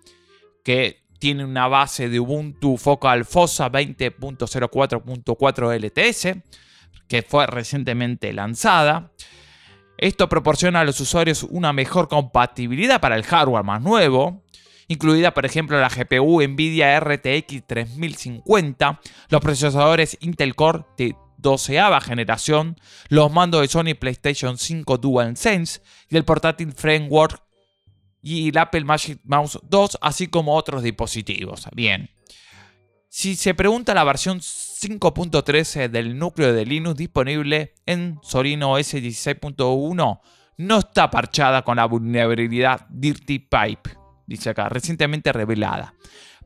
que 0.64 1.08
tiene 1.18 1.44
una 1.44 1.66
base 1.66 2.08
de 2.08 2.20
Ubuntu 2.20 2.76
Focal 2.76 3.24
Fossa 3.24 3.68
20.04.4 3.70 5.74
LTS 5.74 6.38
que 7.08 7.22
fue 7.22 7.46
recientemente 7.46 8.32
lanzada. 8.32 9.12
Esto 9.96 10.28
proporciona 10.28 10.80
a 10.80 10.84
los 10.84 11.00
usuarios 11.00 11.42
una 11.42 11.72
mejor 11.72 12.08
compatibilidad 12.08 13.00
para 13.00 13.16
el 13.16 13.24
hardware 13.24 13.64
más 13.64 13.82
nuevo, 13.82 14.44
incluida 14.86 15.34
por 15.34 15.44
ejemplo 15.44 15.80
la 15.80 15.88
GPU 15.88 16.40
Nvidia 16.42 17.00
RTX 17.00 17.66
3050, 17.66 19.00
los 19.28 19.40
procesadores 19.40 20.16
Intel 20.20 20.54
Core 20.54 20.84
de 20.96 21.16
12 21.38 21.78
generación, 22.02 22.76
los 23.08 23.32
mandos 23.32 23.62
de 23.62 23.68
Sony 23.68 23.94
PlayStation 23.98 24.58
5 24.58 24.98
DualSense 24.98 25.80
y 26.08 26.16
el 26.16 26.24
portátil 26.24 26.72
Framework 26.72 27.42
y 28.20 28.48
el 28.48 28.58
Apple 28.58 28.84
Magic 28.84 29.20
Mouse 29.24 29.58
2, 29.62 29.98
así 30.00 30.26
como 30.26 30.54
otros 30.54 30.82
dispositivos. 30.82 31.66
Bien. 31.74 32.10
Si 33.08 33.36
se 33.36 33.54
pregunta 33.54 33.94
la 33.94 34.04
versión 34.04 34.40
5.13 34.80 35.88
del 35.88 36.18
núcleo 36.18 36.52
de 36.52 36.64
Linux 36.64 36.96
disponible 36.96 37.74
en 37.84 38.18
Sorino 38.22 38.72
OS 38.72 38.94
16.1 38.94 40.20
no 40.58 40.78
está 40.78 41.10
parchada 41.10 41.62
con 41.62 41.76
la 41.76 41.86
vulnerabilidad 41.86 42.86
Dirty 42.88 43.40
Pipe, 43.40 43.90
dice 44.26 44.50
acá, 44.50 44.68
recientemente 44.68 45.32
revelada. 45.32 45.94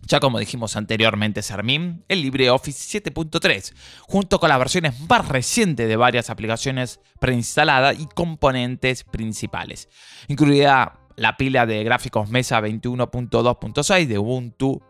ya 0.01 0.19
como 0.19 0.39
dijimos 0.39 0.75
anteriormente, 0.75 1.41
Sermin, 1.41 2.03
el 2.07 2.21
LibreOffice 2.21 3.01
7.3, 3.01 3.73
junto 4.01 4.39
con 4.39 4.49
las 4.49 4.59
versiones 4.59 4.99
más 5.09 5.27
recientes 5.27 5.87
de 5.87 5.95
varias 5.95 6.29
aplicaciones 6.29 6.99
preinstaladas 7.19 7.99
y 7.99 8.07
componentes 8.07 9.03
principales, 9.03 9.89
incluida 10.27 10.99
la 11.15 11.37
pila 11.37 11.65
de 11.65 11.83
gráficos 11.83 12.29
Mesa 12.29 12.59
21.2.6 12.59 14.07
de 14.07 14.17
Ubuntu 14.17 14.81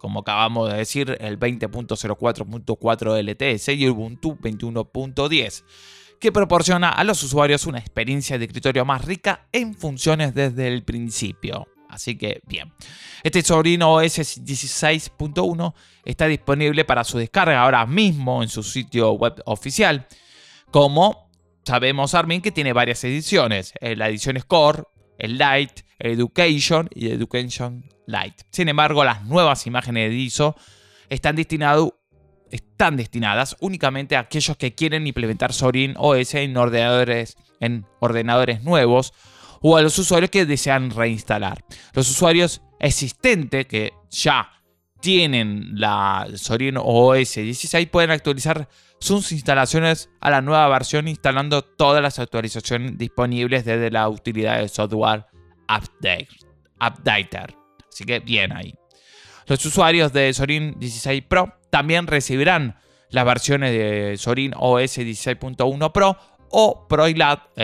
como 0.00 0.20
acabamos 0.20 0.70
de 0.70 0.78
decir, 0.78 1.16
el 1.20 1.38
20.04.4 1.38 3.22
LTS 3.22 3.68
y 3.68 3.86
Ubuntu 3.88 4.34
21.10, 4.36 5.64
que 6.18 6.32
proporciona 6.32 6.88
a 6.88 7.04
los 7.04 7.22
usuarios 7.22 7.66
una 7.66 7.78
experiencia 7.78 8.38
de 8.38 8.46
escritorio 8.46 8.86
más 8.86 9.04
rica 9.04 9.46
en 9.52 9.74
funciones 9.74 10.34
desde 10.34 10.68
el 10.68 10.84
principio. 10.84 11.68
Así 11.90 12.16
que 12.16 12.40
bien. 12.46 12.72
Este 13.22 13.42
sobrino 13.42 13.94
OS 13.94 14.42
16.1 14.42 15.74
está 16.04 16.26
disponible 16.26 16.84
para 16.84 17.04
su 17.04 17.18
descarga 17.18 17.62
ahora 17.62 17.84
mismo 17.84 18.42
en 18.42 18.48
su 18.48 18.62
sitio 18.62 19.12
web 19.12 19.42
oficial. 19.44 20.06
Como 20.70 21.30
sabemos, 21.64 22.14
Armin, 22.14 22.40
que 22.40 22.52
tiene 22.52 22.72
varias 22.72 23.04
ediciones. 23.04 23.74
Eh, 23.80 23.96
la 23.96 24.08
edición 24.08 24.38
Core, 24.46 24.84
el 25.18 25.36
Lite, 25.36 25.84
Education 26.00 26.88
y 26.94 27.10
Education 27.10 27.84
Lite. 28.06 28.44
Sin 28.50 28.68
embargo, 28.68 29.04
las 29.04 29.24
nuevas 29.24 29.66
imágenes 29.66 30.10
de 30.10 30.16
ISO 30.16 30.56
están, 31.08 31.36
están 32.50 32.96
destinadas 32.96 33.56
únicamente 33.60 34.16
a 34.16 34.20
aquellos 34.20 34.56
que 34.56 34.74
quieren 34.74 35.06
implementar 35.06 35.52
Zorin 35.52 35.94
OS 35.96 36.34
en 36.34 36.56
ordenadores, 36.56 37.36
en 37.60 37.86
ordenadores 38.00 38.62
nuevos 38.62 39.12
o 39.60 39.76
a 39.76 39.82
los 39.82 39.98
usuarios 39.98 40.30
que 40.30 40.46
desean 40.46 40.90
reinstalar. 40.90 41.64
Los 41.92 42.10
usuarios 42.10 42.62
existentes 42.78 43.66
que 43.66 43.92
ya 44.10 44.50
tienen 45.00 45.70
la 45.74 46.26
Zorin 46.36 46.76
OS 46.78 47.34
16 47.34 47.88
pueden 47.88 48.10
actualizar 48.10 48.68
sus 48.98 49.32
instalaciones 49.32 50.10
a 50.20 50.30
la 50.30 50.42
nueva 50.42 50.68
versión 50.68 51.08
instalando 51.08 51.62
todas 51.62 52.02
las 52.02 52.18
actualizaciones 52.18 52.98
disponibles 52.98 53.64
desde 53.64 53.90
la 53.90 54.08
utilidad 54.08 54.58
de 54.58 54.68
software 54.68 55.24
Update, 56.00 56.28
Updater. 56.80 57.54
Así 57.88 58.04
que 58.04 58.20
bien 58.20 58.52
ahí. 58.56 58.74
Los 59.46 59.64
usuarios 59.66 60.12
de 60.12 60.32
Sorin 60.32 60.78
16 60.78 61.24
Pro 61.28 61.52
también 61.70 62.06
recibirán 62.06 62.76
las 63.10 63.24
versiones 63.24 63.72
de 63.72 64.16
Sorin 64.16 64.52
OS 64.56 64.98
16.1 64.98 65.92
Pro 65.92 66.16
o 66.50 66.86
Pro 66.88 67.06
eh, 67.06 67.14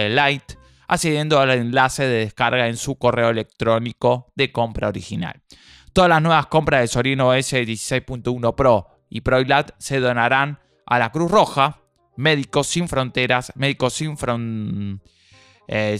Lite 0.08 0.58
accediendo 0.88 1.40
al 1.40 1.50
enlace 1.50 2.04
de 2.04 2.18
descarga 2.20 2.68
en 2.68 2.76
su 2.76 2.96
correo 2.96 3.30
electrónico 3.30 4.32
de 4.34 4.52
compra 4.52 4.88
original. 4.88 5.42
Todas 5.92 6.10
las 6.10 6.22
nuevas 6.22 6.46
compras 6.46 6.82
de 6.82 6.88
Sorin 6.88 7.20
OS 7.20 7.52
16.1 7.52 8.54
Pro 8.54 8.86
y 9.08 9.20
Pro 9.22 9.38
se 9.78 10.00
donarán 10.00 10.58
a 10.84 10.98
la 10.98 11.10
Cruz 11.10 11.30
Roja, 11.30 11.80
Médicos 12.16 12.66
Sin 12.68 12.88
Fronteras, 12.88 13.52
Médicos 13.56 13.94
Sin 13.94 14.16
Fronteras, 14.16 15.00
eh, 15.68 15.98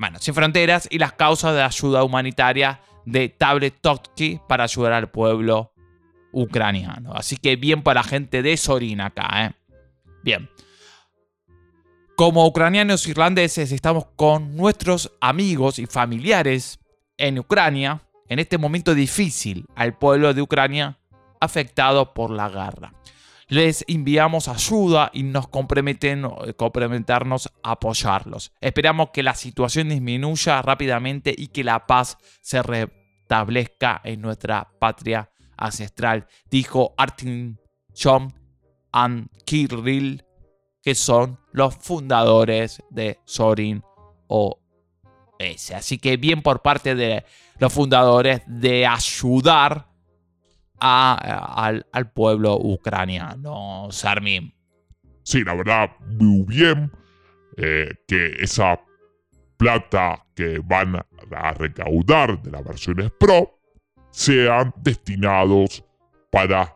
bueno, 0.00 0.18
Sin 0.18 0.32
Fronteras 0.32 0.88
y 0.90 0.98
las 0.98 1.12
causas 1.12 1.54
de 1.54 1.60
ayuda 1.60 2.04
humanitaria 2.04 2.80
de 3.04 3.28
Tablet 3.28 3.82
Totsky 3.82 4.40
para 4.48 4.64
ayudar 4.64 4.94
al 4.94 5.10
pueblo 5.10 5.74
ucraniano. 6.32 7.12
Así 7.12 7.36
que 7.36 7.56
bien 7.56 7.82
para 7.82 8.00
la 8.00 8.08
gente 8.08 8.40
de 8.40 8.56
Sorin 8.56 9.02
acá, 9.02 9.44
¿eh? 9.44 9.52
Bien. 10.22 10.48
Como 12.16 12.46
ucranianos 12.46 13.06
irlandeses 13.06 13.72
estamos 13.72 14.06
con 14.16 14.56
nuestros 14.56 15.12
amigos 15.20 15.78
y 15.78 15.84
familiares 15.84 16.78
en 17.18 17.38
Ucrania 17.38 18.00
en 18.30 18.38
este 18.38 18.56
momento 18.56 18.94
difícil 18.94 19.66
al 19.74 19.98
pueblo 19.98 20.32
de 20.32 20.40
Ucrania 20.40 20.98
afectado 21.42 22.14
por 22.14 22.30
la 22.30 22.48
guerra 22.48 22.94
les 23.50 23.84
enviamos 23.88 24.46
ayuda 24.46 25.10
y 25.12 25.24
nos 25.24 25.48
comprometen, 25.48 26.22
comprometernos 26.56 27.48
a 27.62 27.72
apoyarlos. 27.72 28.52
Esperamos 28.60 29.10
que 29.10 29.24
la 29.24 29.34
situación 29.34 29.88
disminuya 29.88 30.62
rápidamente 30.62 31.34
y 31.36 31.48
que 31.48 31.64
la 31.64 31.86
paz 31.86 32.16
se 32.40 32.62
restablezca 32.62 34.00
en 34.04 34.20
nuestra 34.20 34.70
patria 34.78 35.30
ancestral, 35.56 36.26
dijo 36.48 36.94
Artin 36.96 37.58
John 37.92 38.32
and 38.92 39.28
Kirill, 39.44 40.24
que 40.80 40.94
son 40.94 41.38
los 41.52 41.74
fundadores 41.74 42.82
de 42.88 43.18
Sorin 43.24 43.82
OS. 44.28 45.72
Así 45.74 45.98
que 45.98 46.16
bien 46.16 46.42
por 46.42 46.62
parte 46.62 46.94
de 46.94 47.24
los 47.58 47.72
fundadores 47.72 48.42
de 48.46 48.86
ayudar 48.86 49.89
al, 50.80 52.12
pueblo 52.14 52.58
ucraniano, 52.58 53.88
Sarmin. 53.90 54.54
Sí, 55.22 55.44
la 55.44 55.54
verdad, 55.54 55.90
muy 56.06 56.42
bien 56.42 56.90
eh, 57.56 57.90
que 58.06 58.36
esa 58.40 58.80
plata 59.56 60.26
que 60.34 60.58
van 60.64 60.96
a 60.96 61.52
recaudar 61.52 62.42
de 62.42 62.50
las 62.50 62.64
versiones 62.64 63.10
Pro 63.18 63.60
sean 64.10 64.72
destinados 64.78 65.84
para, 66.30 66.74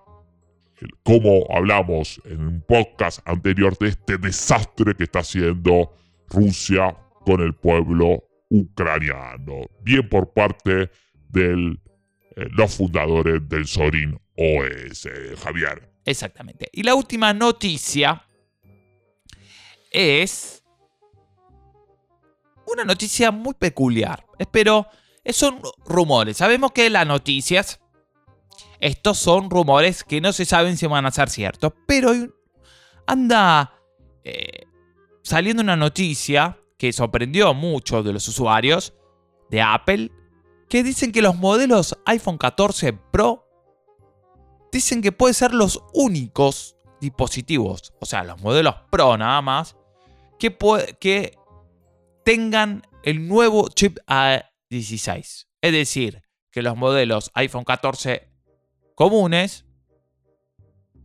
como 1.03 1.47
hablamos 1.51 2.21
en 2.25 2.41
un 2.47 2.61
podcast 2.61 3.27
anterior, 3.27 3.77
de 3.79 3.89
este 3.89 4.19
desastre 4.19 4.95
que 4.95 5.05
está 5.05 5.21
haciendo 5.21 5.93
Rusia 6.29 6.97
con 7.25 7.41
el 7.41 7.55
pueblo 7.55 8.25
ucraniano. 8.51 9.63
Bien 9.83 10.09
por 10.09 10.33
parte 10.33 10.91
de 11.31 11.53
eh, 11.53 11.79
los 12.37 12.75
fundadores 12.75 13.49
del 13.49 13.67
Sorin 13.67 14.19
OS, 14.37 15.09
Javier. 15.43 15.91
Exactamente. 16.05 16.69
Y 16.73 16.83
la 16.83 16.95
última 16.95 17.33
noticia 17.33 18.27
es 19.91 20.63
una 22.67 22.85
noticia 22.85 23.31
muy 23.31 23.55
peculiar. 23.55 24.27
Espero, 24.39 24.89
son 25.27 25.61
rumores. 25.87 26.37
Sabemos 26.37 26.73
que 26.73 26.91
las 26.91 27.07
noticias, 27.07 27.81
estos 28.81 29.19
son 29.19 29.51
rumores 29.51 30.05
que 30.05 30.21
no 30.21 30.33
se 30.33 30.45
saben 30.45 30.77
si 30.77 30.87
van 30.87 31.07
a 31.07 31.11
ser 31.11 31.31
ciertos, 31.31 31.73
pero 31.87 32.13
anda 33.07 33.75
eh, 34.25 34.67
saliendo 35.23 35.63
una 35.63 35.77
noticia 35.77 36.59
que 36.77 36.93
sorprendió 36.93 37.49
a 37.49 37.53
muchos 37.53 38.05
de 38.05 38.13
los 38.13 38.27
usuarios 38.29 38.95
de 39.51 39.63
Apple, 39.63 40.11
que 40.75 40.83
dicen 40.83 41.13
que 41.13 41.23
los 41.23 41.37
modelos 41.37 41.97
iPhone 42.05 42.37
14 42.37 42.95
Pro 42.95 43.49
dicen 44.73 45.03
que 45.03 45.13
pueden 45.13 45.33
ser 45.33 45.55
los 45.55 45.81
únicos 45.93 46.77
dispositivos, 47.01 47.95
o 48.01 48.07
sea, 48.07 48.25
los 48.25 48.41
modelos 48.43 48.75
Pro 48.91 49.17
nada 49.17 49.41
más, 49.41 49.77
que, 50.37 50.57
que 50.99 51.39
tengan 52.25 52.83
el 53.05 53.29
nuevo 53.29 53.69
chip 53.69 53.99
A16. 54.09 55.47
Es 55.61 55.73
decir, 55.73 56.25
que 56.51 56.61
los 56.61 56.77
modelos 56.77 57.31
iPhone 57.35 57.63
14 57.63 58.29
comunes 58.97 59.67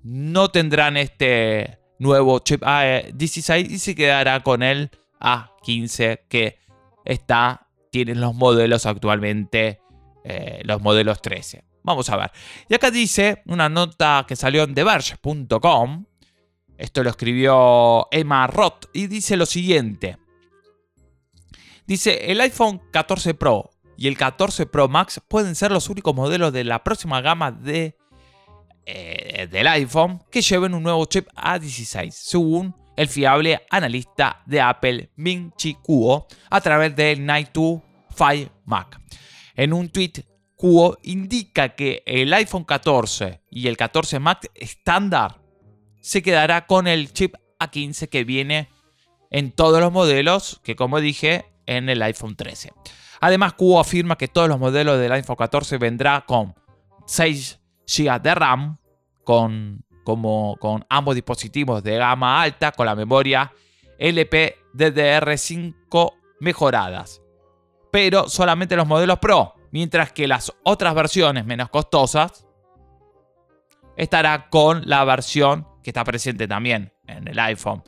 no 0.01 0.49
tendrán 0.49 0.97
este 0.97 1.77
nuevo 1.99 2.39
chip 2.39 2.63
A16 2.63 3.69
y 3.69 3.77
se 3.77 3.93
quedará 3.93 4.41
con 4.41 4.63
el 4.63 4.89
A15 5.19 6.21
que 6.27 6.57
está, 7.05 7.68
tienen 7.89 8.21
los 8.21 8.35
modelos 8.35 8.85
actualmente, 8.85 9.79
eh, 10.23 10.61
los 10.63 10.81
modelos 10.81 11.21
13. 11.21 11.63
Vamos 11.83 12.09
a 12.09 12.17
ver. 12.17 12.31
Y 12.67 12.75
acá 12.75 12.91
dice 12.91 13.41
una 13.45 13.69
nota 13.69 14.25
que 14.27 14.35
salió 14.35 14.63
en 14.63 14.75
TheVerge.com. 14.75 16.05
Esto 16.77 17.03
lo 17.03 17.09
escribió 17.09 18.07
Emma 18.11 18.47
Roth 18.47 18.85
y 18.93 19.07
dice 19.07 19.35
lo 19.35 19.45
siguiente. 19.45 20.17
Dice, 21.85 22.31
el 22.31 22.39
iPhone 22.41 22.81
14 22.91 23.33
Pro 23.33 23.71
y 23.97 24.07
el 24.07 24.17
14 24.17 24.67
Pro 24.67 24.87
Max 24.87 25.19
pueden 25.27 25.55
ser 25.55 25.71
los 25.71 25.89
únicos 25.89 26.15
modelos 26.15 26.53
de 26.53 26.63
la 26.63 26.83
próxima 26.83 27.19
gama 27.19 27.51
de, 27.51 27.97
eh, 28.85 29.47
del 29.51 29.67
iPhone 29.67 30.23
que 30.31 30.41
lleven 30.41 30.73
un 30.73 30.83
nuevo 30.83 31.03
chip 31.05 31.27
A16, 31.35 32.11
según 32.11 32.75
el 32.99 33.07
fiable 33.07 33.65
analista 33.69 34.43
de 34.45 34.59
Apple 34.59 35.09
Ming 35.15 35.53
Chi 35.55 35.75
Kuo 35.75 36.27
a 36.49 36.59
través 36.59 36.93
del 36.97 37.25
Night 37.25 37.51
5 37.53 37.81
Mac. 38.65 38.99
En 39.55 39.71
un 39.71 39.87
tweet, 39.87 40.25
Kuo 40.57 40.97
indica 41.03 41.75
que 41.75 42.03
el 42.05 42.33
iPhone 42.33 42.65
14 42.65 43.39
y 43.51 43.69
el 43.69 43.77
14 43.77 44.19
Max 44.19 44.49
estándar 44.53 45.39
se 46.01 46.21
quedará 46.21 46.67
con 46.67 46.87
el 46.87 47.13
chip 47.13 47.35
A15 47.57 48.09
que 48.09 48.25
viene 48.25 48.67
en 49.31 49.53
todos 49.53 49.79
los 49.79 49.93
modelos, 49.93 50.59
que 50.61 50.75
como 50.75 50.99
dije 50.99 51.45
en 51.67 51.87
el 51.87 52.01
iPhone 52.01 52.35
13. 52.35 52.73
Además, 53.21 53.53
Cubo 53.53 53.79
afirma 53.79 54.17
que 54.17 54.27
todos 54.27 54.49
los 54.49 54.59
modelos 54.59 54.99
del 54.99 55.13
iPhone 55.13 55.37
14 55.37 55.77
vendrá 55.77 56.25
con 56.27 56.53
6 57.07 57.61
GB 57.87 58.21
de 58.21 58.35
RAM, 58.35 58.77
con, 59.23 59.85
como, 60.03 60.57
con 60.59 60.85
ambos 60.89 61.15
dispositivos 61.15 61.83
de 61.83 61.97
gama 61.97 62.41
alta, 62.41 62.71
con 62.71 62.85
la 62.85 62.95
memoria 62.95 63.51
LPDDR5 63.99 66.13
mejoradas. 66.39 67.21
Pero 67.91 68.29
solamente 68.29 68.75
los 68.75 68.87
modelos 68.87 69.19
Pro, 69.19 69.53
mientras 69.71 70.11
que 70.11 70.27
las 70.27 70.53
otras 70.63 70.95
versiones 70.95 71.45
menos 71.45 71.69
costosas 71.69 72.47
estará 73.97 74.49
con 74.49 74.83
la 74.85 75.03
versión 75.03 75.67
que 75.83 75.89
está 75.89 76.03
presente 76.03 76.47
también 76.47 76.93
en 77.07 77.27
el 77.27 77.39
iPhone 77.39 77.83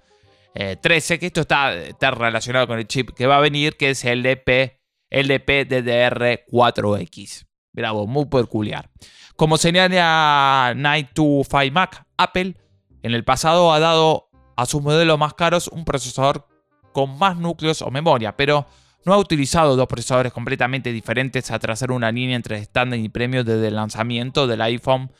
13, 0.53 1.13
eh, 1.13 1.19
que 1.19 1.27
esto 1.27 1.41
está, 1.41 1.75
está, 1.75 2.09
relacionado 2.11 2.67
con 2.67 2.77
el 2.77 2.87
chip 2.87 3.11
que 3.11 3.25
va 3.25 3.37
a 3.37 3.41
venir, 3.41 3.77
que 3.77 3.91
es 3.91 4.03
el 4.03 4.21
DP, 4.23 4.81
LPDDR4X. 5.09 7.45
Bravo, 7.71 8.05
muy 8.05 8.25
peculiar. 8.25 8.89
Como 9.35 9.57
señala 9.57 10.73
Night 10.75 11.09
5 11.15 11.45
Mac, 11.71 12.05
Apple 12.17 12.55
en 13.03 13.13
el 13.13 13.23
pasado 13.23 13.73
ha 13.73 13.79
dado 13.79 14.29
a 14.55 14.65
sus 14.65 14.81
modelos 14.81 15.17
más 15.17 15.33
caros 15.33 15.67
un 15.67 15.85
procesador 15.85 16.47
con 16.93 17.17
más 17.17 17.37
núcleos 17.37 17.81
o 17.81 17.89
memoria, 17.89 18.35
pero 18.35 18.67
no 19.05 19.13
ha 19.13 19.17
utilizado 19.17 19.75
dos 19.75 19.87
procesadores 19.87 20.31
completamente 20.31 20.91
diferentes 20.91 21.49
a 21.51 21.59
trazar 21.59 21.91
una 21.91 22.11
línea 22.11 22.35
entre 22.35 22.57
estándar 22.57 22.99
y 22.99 23.09
premium 23.09 23.43
desde 23.43 23.69
el 23.69 23.75
lanzamiento 23.75 24.45
del 24.45 24.61
iPhone 24.61 25.11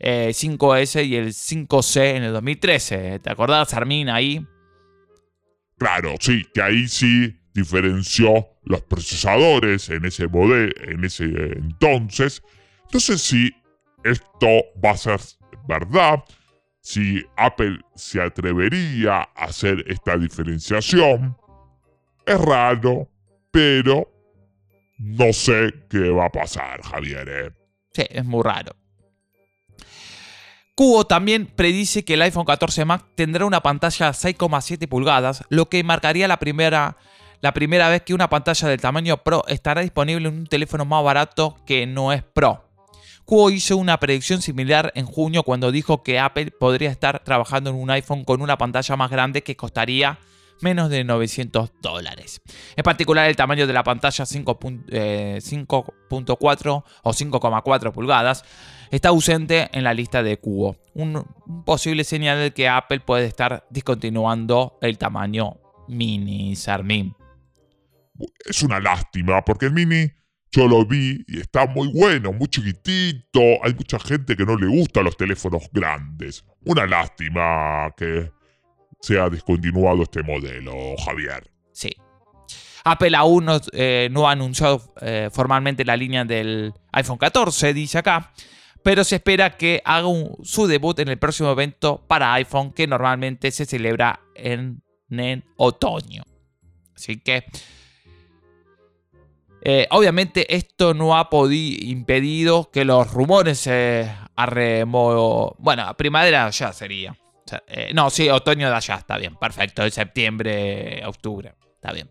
5S 0.00 1.00
eh, 1.00 1.04
y 1.04 1.16
el 1.16 1.28
5C 1.28 2.16
en 2.16 2.24
el 2.24 2.32
2013. 2.32 3.20
¿Te 3.20 3.30
acordás, 3.30 3.74
Armin, 3.74 4.08
ahí? 4.08 4.44
Claro, 5.78 6.14
sí, 6.18 6.44
que 6.52 6.62
ahí 6.62 6.88
sí 6.88 7.38
diferenció 7.54 8.48
los 8.64 8.82
procesadores 8.82 9.90
en 9.90 10.04
ese 10.04 10.26
modelo, 10.26 10.72
en 10.82 11.04
ese 11.04 11.24
entonces. 11.24 12.42
Entonces, 12.90 13.22
si 13.22 13.54
esto 14.02 14.48
va 14.84 14.90
a 14.90 14.96
ser 14.96 15.20
verdad, 15.68 16.24
si 16.80 17.24
Apple 17.36 17.78
se 17.94 18.20
atrevería 18.20 19.20
a 19.20 19.44
hacer 19.44 19.84
esta 19.86 20.16
diferenciación, 20.16 21.36
es 22.26 22.40
raro, 22.40 23.08
pero 23.52 24.10
no 24.98 25.32
sé 25.32 25.72
qué 25.88 26.10
va 26.10 26.26
a 26.26 26.32
pasar, 26.32 26.82
Javier. 26.82 27.28
¿eh? 27.28 27.50
Sí, 27.92 28.02
es 28.10 28.24
muy 28.24 28.42
raro. 28.42 28.74
Cubo 30.74 31.06
también 31.06 31.46
predice 31.46 32.04
que 32.04 32.14
el 32.14 32.22
iPhone 32.22 32.44
14 32.44 32.84
Max 32.86 33.04
tendrá 33.14 33.44
una 33.44 33.60
pantalla 33.60 34.10
6,7 34.10 34.88
pulgadas, 34.88 35.44
lo 35.48 35.68
que 35.68 35.84
marcaría 35.84 36.26
la 36.26 36.40
primera, 36.40 36.96
la 37.40 37.54
primera 37.54 37.88
vez 37.88 38.02
que 38.02 38.14
una 38.14 38.28
pantalla 38.28 38.66
del 38.66 38.80
tamaño 38.80 39.18
Pro 39.18 39.44
estará 39.46 39.82
disponible 39.82 40.28
en 40.28 40.34
un 40.34 40.46
teléfono 40.48 40.84
más 40.84 41.04
barato 41.04 41.56
que 41.66 41.86
no 41.86 42.12
es 42.12 42.24
Pro. 42.24 42.69
Cubo 43.30 43.48
hizo 43.52 43.76
una 43.76 44.00
predicción 44.00 44.42
similar 44.42 44.90
en 44.96 45.06
junio 45.06 45.44
cuando 45.44 45.70
dijo 45.70 46.02
que 46.02 46.18
Apple 46.18 46.50
podría 46.50 46.90
estar 46.90 47.22
trabajando 47.22 47.70
en 47.70 47.76
un 47.76 47.88
iPhone 47.88 48.24
con 48.24 48.42
una 48.42 48.58
pantalla 48.58 48.96
más 48.96 49.08
grande 49.08 49.44
que 49.44 49.54
costaría 49.54 50.18
menos 50.62 50.90
de 50.90 51.04
900 51.04 51.74
dólares. 51.80 52.42
En 52.74 52.82
particular, 52.82 53.28
el 53.28 53.36
tamaño 53.36 53.68
de 53.68 53.72
la 53.72 53.84
pantalla 53.84 54.24
5.4 54.24 54.82
eh, 54.90 55.38
o 57.04 57.12
5,4 57.12 57.92
pulgadas 57.92 58.44
está 58.90 59.10
ausente 59.10 59.68
en 59.74 59.84
la 59.84 59.94
lista 59.94 60.24
de 60.24 60.36
cubo. 60.36 60.78
Un, 60.94 61.24
posible 61.64 62.02
señal 62.02 62.40
de 62.40 62.50
que 62.50 62.68
Apple 62.68 62.98
puede 62.98 63.26
estar 63.26 63.64
discontinuando 63.70 64.76
el 64.82 64.98
tamaño 64.98 65.56
mini 65.86 66.56
Sarmin. 66.56 67.14
Es 68.44 68.64
una 68.64 68.80
lástima 68.80 69.44
porque 69.44 69.66
el 69.66 69.72
mini 69.72 70.19
yo 70.52 70.66
lo 70.66 70.84
vi 70.84 71.24
y 71.28 71.40
está 71.40 71.66
muy 71.66 71.88
bueno, 71.88 72.32
muy 72.32 72.48
chiquitito. 72.48 73.40
Hay 73.62 73.74
mucha 73.74 73.98
gente 73.98 74.36
que 74.36 74.44
no 74.44 74.56
le 74.56 74.66
gusta 74.66 75.02
los 75.02 75.16
teléfonos 75.16 75.68
grandes. 75.72 76.44
Una 76.64 76.86
lástima 76.86 77.92
que 77.96 78.30
se 79.00 79.18
ha 79.18 79.28
descontinuado 79.30 80.02
este 80.02 80.22
modelo, 80.22 80.96
Javier. 81.04 81.50
Sí. 81.72 81.90
Apple 82.84 83.16
aún 83.16 83.44
no, 83.44 83.60
eh, 83.72 84.10
ha 84.14 84.30
anunciado 84.30 84.82
eh, 85.00 85.28
formalmente 85.32 85.84
la 85.84 85.96
línea 85.96 86.24
del 86.24 86.72
iPhone 86.92 87.18
14, 87.18 87.74
dice 87.74 87.98
acá, 87.98 88.32
pero 88.82 89.04
se 89.04 89.16
espera 89.16 89.56
que 89.56 89.82
haga 89.84 90.08
su 90.42 90.66
debut 90.66 90.98
en 91.00 91.08
el 91.08 91.18
próximo 91.18 91.50
evento 91.50 92.04
para 92.06 92.32
iPhone 92.34 92.72
que 92.72 92.86
normalmente 92.86 93.50
se 93.50 93.66
celebra 93.66 94.20
en, 94.34 94.82
otoño. 95.56 96.22
Así 96.94 97.18
que, 97.18 97.44
eh, 99.62 99.86
obviamente, 99.90 100.54
esto 100.54 100.94
no 100.94 101.16
ha 101.16 101.28
impedido 101.32 102.70
que 102.70 102.84
los 102.84 103.12
rumores 103.12 103.58
se 103.58 104.10
arremo... 104.36 105.54
Bueno, 105.58 105.94
primavera 105.96 106.48
ya 106.50 106.72
sería. 106.72 107.16
Eh, 107.66 107.90
no, 107.94 108.10
sí, 108.10 108.28
otoño 108.28 108.68
de 108.68 108.76
allá, 108.76 108.96
está 108.96 109.18
bien, 109.18 109.36
perfecto. 109.36 109.88
Septiembre, 109.90 111.02
octubre, 111.04 111.54
está 111.74 111.92
bien. 111.92 112.08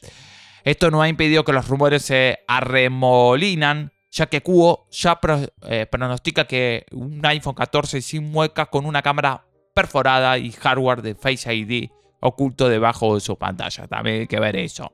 Esto 0.63 0.91
no 0.91 1.01
ha 1.01 1.09
impedido 1.09 1.43
que 1.43 1.53
los 1.53 1.67
rumores 1.67 2.03
se 2.03 2.39
arremolinan 2.47 3.93
ya 4.11 4.27
que 4.27 4.41
Cubo 4.41 4.87
ya 4.91 5.19
eh, 5.67 5.85
pronostica 5.85 6.45
que 6.45 6.85
un 6.91 7.23
iPhone 7.25 7.53
14 7.53 8.01
sin 8.01 8.31
mueca 8.31 8.65
con 8.65 8.85
una 8.85 9.01
cámara 9.01 9.45
perforada 9.73 10.37
y 10.37 10.51
hardware 10.51 11.01
de 11.01 11.15
Face 11.15 11.53
ID 11.53 11.89
oculto 12.19 12.67
debajo 12.67 13.15
de 13.15 13.21
su 13.21 13.37
pantalla. 13.37 13.87
También 13.87 14.21
hay 14.21 14.27
que 14.27 14.39
ver 14.39 14.55
eso. 14.55 14.91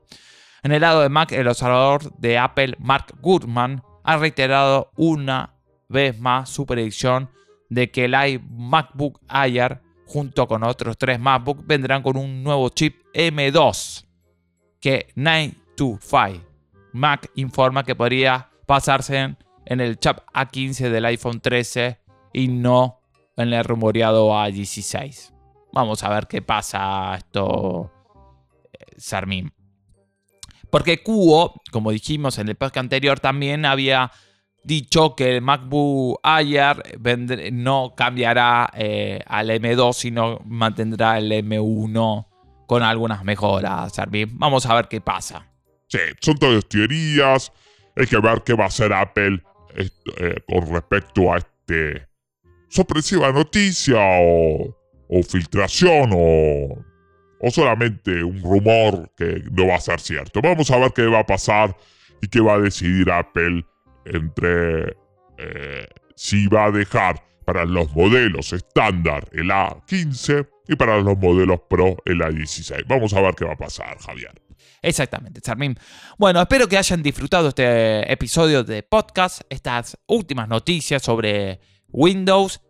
En 0.62 0.72
el 0.72 0.80
lado 0.80 1.02
de 1.02 1.08
Mac, 1.08 1.32
el 1.32 1.48
observador 1.48 2.16
de 2.18 2.38
Apple, 2.38 2.76
Mark 2.78 3.14
Gurman, 3.20 3.82
ha 4.04 4.16
reiterado 4.16 4.90
una 4.96 5.54
vez 5.88 6.18
más 6.18 6.48
su 6.50 6.66
predicción 6.66 7.30
de 7.68 7.90
que 7.90 8.04
el 8.04 8.40
MacBook 8.50 9.20
Air, 9.28 9.82
junto 10.06 10.46
con 10.46 10.62
otros 10.62 10.96
tres 10.96 11.18
MacBook, 11.18 11.66
vendrán 11.66 12.02
con 12.02 12.16
un 12.16 12.42
nuevo 12.42 12.68
chip 12.70 13.02
M2 13.14 14.04
que 14.80 15.08
925 15.14 16.46
Mac 16.92 17.30
informa 17.34 17.84
que 17.84 17.94
podría 17.94 18.48
pasarse 18.66 19.36
en, 19.66 19.80
el 19.80 19.98
chip 19.98 20.18
A15 20.32 20.88
del 20.90 21.04
iPhone 21.04 21.40
13 21.40 21.98
y 22.32 22.48
no 22.48 23.00
en 23.36 23.52
el 23.52 23.64
rumoreado 23.64 24.30
A16. 24.30 25.32
Vamos 25.72 26.02
a 26.02 26.08
ver 26.08 26.26
qué 26.26 26.40
pasa 26.40 27.14
esto, 27.16 27.92
eh, 28.72 28.94
Sarmin. 28.96 29.52
Porque 30.76 31.02
Cubo, 31.02 31.62
como 31.72 31.90
dijimos 31.90 32.36
en 32.38 32.50
el 32.50 32.54
podcast 32.54 32.76
anterior, 32.76 33.18
también 33.18 33.64
había 33.64 34.12
dicho 34.62 35.16
que 35.16 35.34
el 35.34 35.40
MacBook 35.40 36.20
Air 36.22 37.50
no 37.50 37.94
cambiará 37.96 38.70
eh, 38.74 39.20
al 39.24 39.48
M2, 39.48 39.94
sino 39.94 40.38
mantendrá 40.44 41.16
el 41.16 41.32
M1 41.32 42.26
con 42.66 42.82
algunas 42.82 43.24
mejoras, 43.24 43.94
Sarmin. 43.94 44.38
Vamos 44.38 44.66
a 44.66 44.74
ver 44.74 44.86
qué 44.88 45.00
pasa. 45.00 45.50
Sí, 45.88 45.96
son 46.20 46.36
todas 46.36 46.68
teorías. 46.68 47.50
Hay 47.96 48.06
que 48.06 48.18
ver 48.18 48.42
qué 48.44 48.52
va 48.52 48.64
a 48.64 48.66
hacer 48.66 48.92
Apple 48.92 49.42
eh, 49.76 50.40
con 50.46 50.74
respecto 50.74 51.32
a 51.32 51.38
este 51.38 52.06
sorpresiva 52.68 53.32
noticia 53.32 53.96
o, 53.98 54.76
filtración 55.26 56.10
o, 56.12 56.84
o 57.40 57.50
solamente 57.50 58.22
un 58.22 58.42
rumor 58.42 59.10
que 59.16 59.42
no 59.52 59.68
va 59.68 59.76
a 59.76 59.80
ser 59.80 60.00
cierto. 60.00 60.40
Vamos 60.40 60.70
a 60.70 60.78
ver 60.78 60.92
qué 60.92 61.06
va 61.06 61.20
a 61.20 61.26
pasar 61.26 61.76
y 62.20 62.28
qué 62.28 62.40
va 62.40 62.54
a 62.54 62.58
decidir 62.58 63.10
Apple 63.10 63.64
entre 64.04 64.96
eh, 65.38 65.86
si 66.14 66.46
va 66.46 66.66
a 66.66 66.70
dejar 66.70 67.22
para 67.44 67.64
los 67.64 67.94
modelos 67.94 68.52
estándar 68.52 69.28
el 69.32 69.50
A15 69.50 70.48
y 70.68 70.76
para 70.76 70.98
los 70.98 71.16
modelos 71.16 71.60
Pro 71.68 71.96
el 72.04 72.20
A16. 72.20 72.84
Vamos 72.88 73.14
a 73.14 73.20
ver 73.20 73.34
qué 73.34 73.44
va 73.44 73.52
a 73.52 73.56
pasar, 73.56 73.98
Javier. 73.98 74.42
Exactamente, 74.82 75.40
Charmín. 75.40 75.76
Bueno, 76.18 76.40
espero 76.40 76.68
que 76.68 76.76
hayan 76.76 77.02
disfrutado 77.02 77.48
este 77.48 78.10
episodio 78.12 78.64
de 78.64 78.82
podcast, 78.82 79.42
estas 79.48 79.98
últimas 80.06 80.48
noticias 80.48 81.02
sobre 81.02 81.60
Windows, 81.88 82.60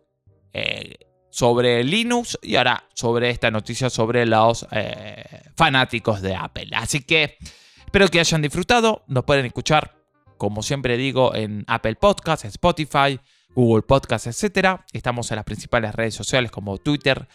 eh, 0.53 0.95
sobre 1.37 1.83
Linux 1.83 2.39
y 2.41 2.55
ahora 2.55 2.83
sobre 2.95 3.29
esta 3.29 3.51
noticia 3.51 3.91
sobre 3.91 4.25
los 4.25 4.65
eh, 4.71 5.23
fanáticos 5.55 6.19
de 6.23 6.33
Apple. 6.35 6.69
Así 6.73 7.01
que 7.01 7.37
espero 7.85 8.07
que 8.07 8.19
hayan 8.19 8.41
disfrutado. 8.41 9.03
Nos 9.05 9.23
pueden 9.23 9.45
escuchar, 9.45 9.95
como 10.37 10.63
siempre 10.63 10.97
digo, 10.97 11.35
en 11.35 11.63
Apple 11.67 11.93
Podcasts, 11.93 12.45
Spotify, 12.45 13.19
Google 13.53 13.83
Podcasts, 13.83 14.43
etc. 14.43 14.79
Estamos 14.91 15.29
en 15.29 15.35
las 15.35 15.45
principales 15.45 15.93
redes 15.93 16.15
sociales 16.15 16.49
como 16.49 16.79
Twitter, 16.79 17.27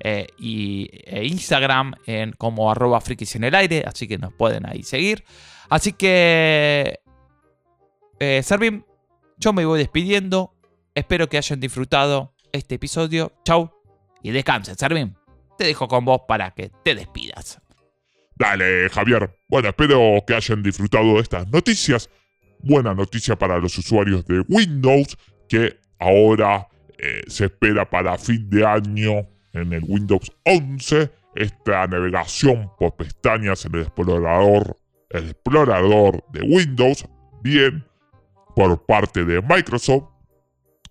eh, 0.00 0.28
y 0.38 0.88
e 1.04 1.26
Instagram 1.26 1.92
en 2.06 2.32
como 2.32 2.70
arroba 2.70 3.02
frikis 3.02 3.36
en 3.36 3.44
el 3.44 3.54
aire, 3.54 3.84
así 3.86 4.08
que 4.08 4.16
nos 4.16 4.32
pueden 4.32 4.64
ahí 4.64 4.82
seguir. 4.82 5.24
Así 5.68 5.92
que, 5.92 7.00
eh, 8.18 8.42
Servim, 8.42 8.84
yo 9.36 9.52
me 9.52 9.66
voy 9.66 9.78
despidiendo. 9.78 10.54
Espero 10.94 11.28
que 11.28 11.36
hayan 11.36 11.60
disfrutado 11.60 12.32
este 12.52 12.76
episodio. 12.76 13.32
Chau 13.44 13.70
y 14.22 14.30
descansen, 14.30 14.76
Servim. 14.76 15.14
Te 15.58 15.64
dejo 15.64 15.88
con 15.88 16.04
vos 16.04 16.22
para 16.28 16.52
que 16.52 16.70
te 16.84 16.94
despidas. 16.94 17.60
Dale, 18.36 18.88
Javier. 18.88 19.38
Bueno, 19.48 19.68
espero 19.68 20.22
que 20.26 20.34
hayan 20.34 20.62
disfrutado 20.62 21.14
de 21.14 21.20
estas 21.20 21.48
noticias. 21.48 22.08
Buena 22.60 22.94
noticia 22.94 23.36
para 23.36 23.58
los 23.58 23.76
usuarios 23.78 24.24
de 24.26 24.44
Windows 24.48 25.16
que 25.48 25.78
ahora 25.98 26.68
eh, 26.98 27.22
se 27.26 27.46
espera 27.46 27.88
para 27.88 28.16
fin 28.18 28.48
de 28.48 28.66
año 28.66 29.28
en 29.52 29.72
el 29.72 29.84
Windows 29.86 30.32
11 30.44 31.10
esta 31.34 31.86
navegación 31.86 32.70
por 32.78 32.96
pestañas 32.96 33.64
en 33.64 33.74
el 33.74 33.82
explorador, 33.82 34.78
el 35.10 35.30
explorador 35.30 36.24
de 36.32 36.42
Windows, 36.42 37.06
bien 37.42 37.84
por 38.54 38.84
parte 38.84 39.24
de 39.24 39.40
Microsoft, 39.40 40.04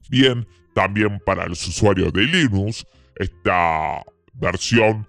bien 0.09 0.47
también 0.73 1.19
para 1.25 1.47
los 1.47 1.67
usuarios 1.67 2.11
de 2.13 2.23
Linux, 2.23 2.85
esta 3.15 4.03
versión 4.33 5.07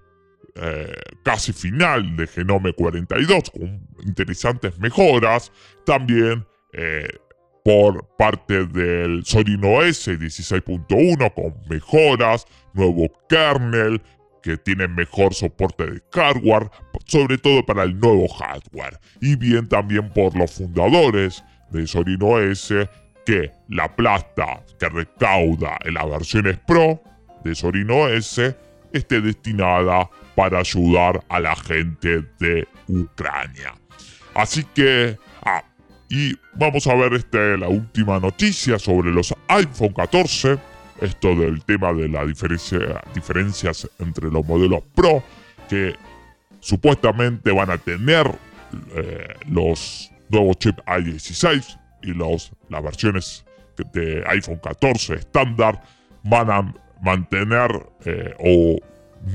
eh, 0.55 0.93
casi 1.23 1.51
final 1.51 2.15
de 2.15 2.27
Genome 2.27 2.73
42 2.73 3.49
con 3.49 3.87
interesantes 4.05 4.77
mejoras, 4.77 5.51
también 5.83 6.45
eh, 6.73 7.07
por 7.63 8.07
parte 8.17 8.65
del 8.67 9.25
Sorino 9.25 9.77
OS 9.77 10.09
16.1 10.09 11.33
con 11.33 11.55
mejoras, 11.69 12.45
nuevo 12.73 13.09
kernel 13.27 14.01
que 14.43 14.57
tiene 14.57 14.87
mejor 14.87 15.33
soporte 15.33 15.85
de 15.85 16.01
hardware, 16.11 16.69
sobre 17.05 17.37
todo 17.37 17.65
para 17.65 17.83
el 17.83 17.97
nuevo 17.97 18.27
hardware. 18.27 18.99
Y 19.21 19.37
bien 19.37 19.67
también 19.67 20.09
por 20.09 20.35
los 20.37 20.51
fundadores 20.51 21.43
de 21.71 21.87
Sorino 21.87 22.27
OS 22.27 22.73
que 23.25 23.51
la 23.69 23.93
plata 23.95 24.63
que 24.79 24.89
recauda 24.89 25.77
en 25.83 25.93
las 25.95 26.09
versiones 26.09 26.59
Pro 26.67 27.01
de 27.43 27.55
Sorino 27.55 28.01
OS 28.01 28.41
esté 28.91 29.21
destinada 29.21 30.09
para 30.35 30.59
ayudar 30.59 31.23
a 31.29 31.39
la 31.39 31.55
gente 31.55 32.23
de 32.39 32.67
Ucrania. 32.87 33.73
Así 34.33 34.63
que 34.73 35.17
y 36.13 36.37
vamos 36.53 36.85
a 36.85 36.93
ver 36.93 37.13
este, 37.13 37.57
la 37.57 37.67
última 37.69 38.19
noticia 38.19 38.77
sobre 38.77 39.11
los 39.11 39.33
iPhone 39.47 39.93
14. 39.93 40.59
Esto 41.01 41.35
del 41.35 41.63
tema 41.63 41.91
de 41.91 42.07
las 42.07 42.27
diferencias 42.27 43.89
entre 43.97 44.29
los 44.29 44.45
modelos 44.45 44.83
Pro 44.93 45.23
que 45.67 45.95
supuestamente 46.59 47.51
van 47.51 47.71
a 47.71 47.79
tener 47.79 48.31
eh, 48.95 49.27
los 49.49 50.11
nuevos 50.29 50.57
chips 50.59 50.83
i16 50.85 51.79
y 52.03 52.13
los, 52.13 52.51
las 52.69 52.83
versiones 52.83 53.45
de 53.93 54.23
iPhone 54.27 54.59
14 54.61 55.15
estándar 55.15 55.81
van 56.23 56.51
a 56.51 56.73
mantener 57.01 57.89
eh, 58.05 58.35
o 58.39 58.77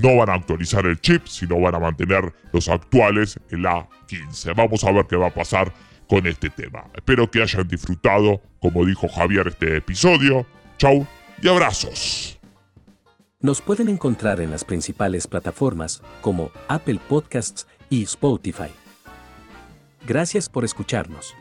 no 0.02 0.16
van 0.16 0.30
a 0.30 0.34
actualizar 0.34 0.86
el 0.86 1.00
chip, 1.00 1.26
sino 1.26 1.60
van 1.60 1.74
a 1.74 1.78
mantener 1.78 2.32
los 2.52 2.68
actuales, 2.68 3.38
el 3.50 3.64
A15. 3.64 4.54
Vamos 4.54 4.84
a 4.84 4.92
ver 4.92 5.06
qué 5.06 5.16
va 5.16 5.28
a 5.28 5.34
pasar 5.34 5.72
con 6.08 6.26
este 6.26 6.50
tema. 6.50 6.84
Espero 6.94 7.30
que 7.30 7.42
hayan 7.42 7.66
disfrutado, 7.66 8.40
como 8.60 8.84
dijo 8.84 9.08
Javier, 9.08 9.48
este 9.48 9.76
episodio. 9.76 10.46
Chau 10.78 11.06
y 11.42 11.48
abrazos. 11.48 12.38
Nos 13.40 13.62
pueden 13.62 13.88
encontrar 13.88 14.40
en 14.40 14.50
las 14.50 14.64
principales 14.64 15.26
plataformas 15.26 16.02
como 16.20 16.50
Apple 16.68 17.00
Podcasts 17.08 17.66
y 17.88 18.02
Spotify. 18.02 18.70
Gracias 20.06 20.48
por 20.48 20.64
escucharnos. 20.64 21.34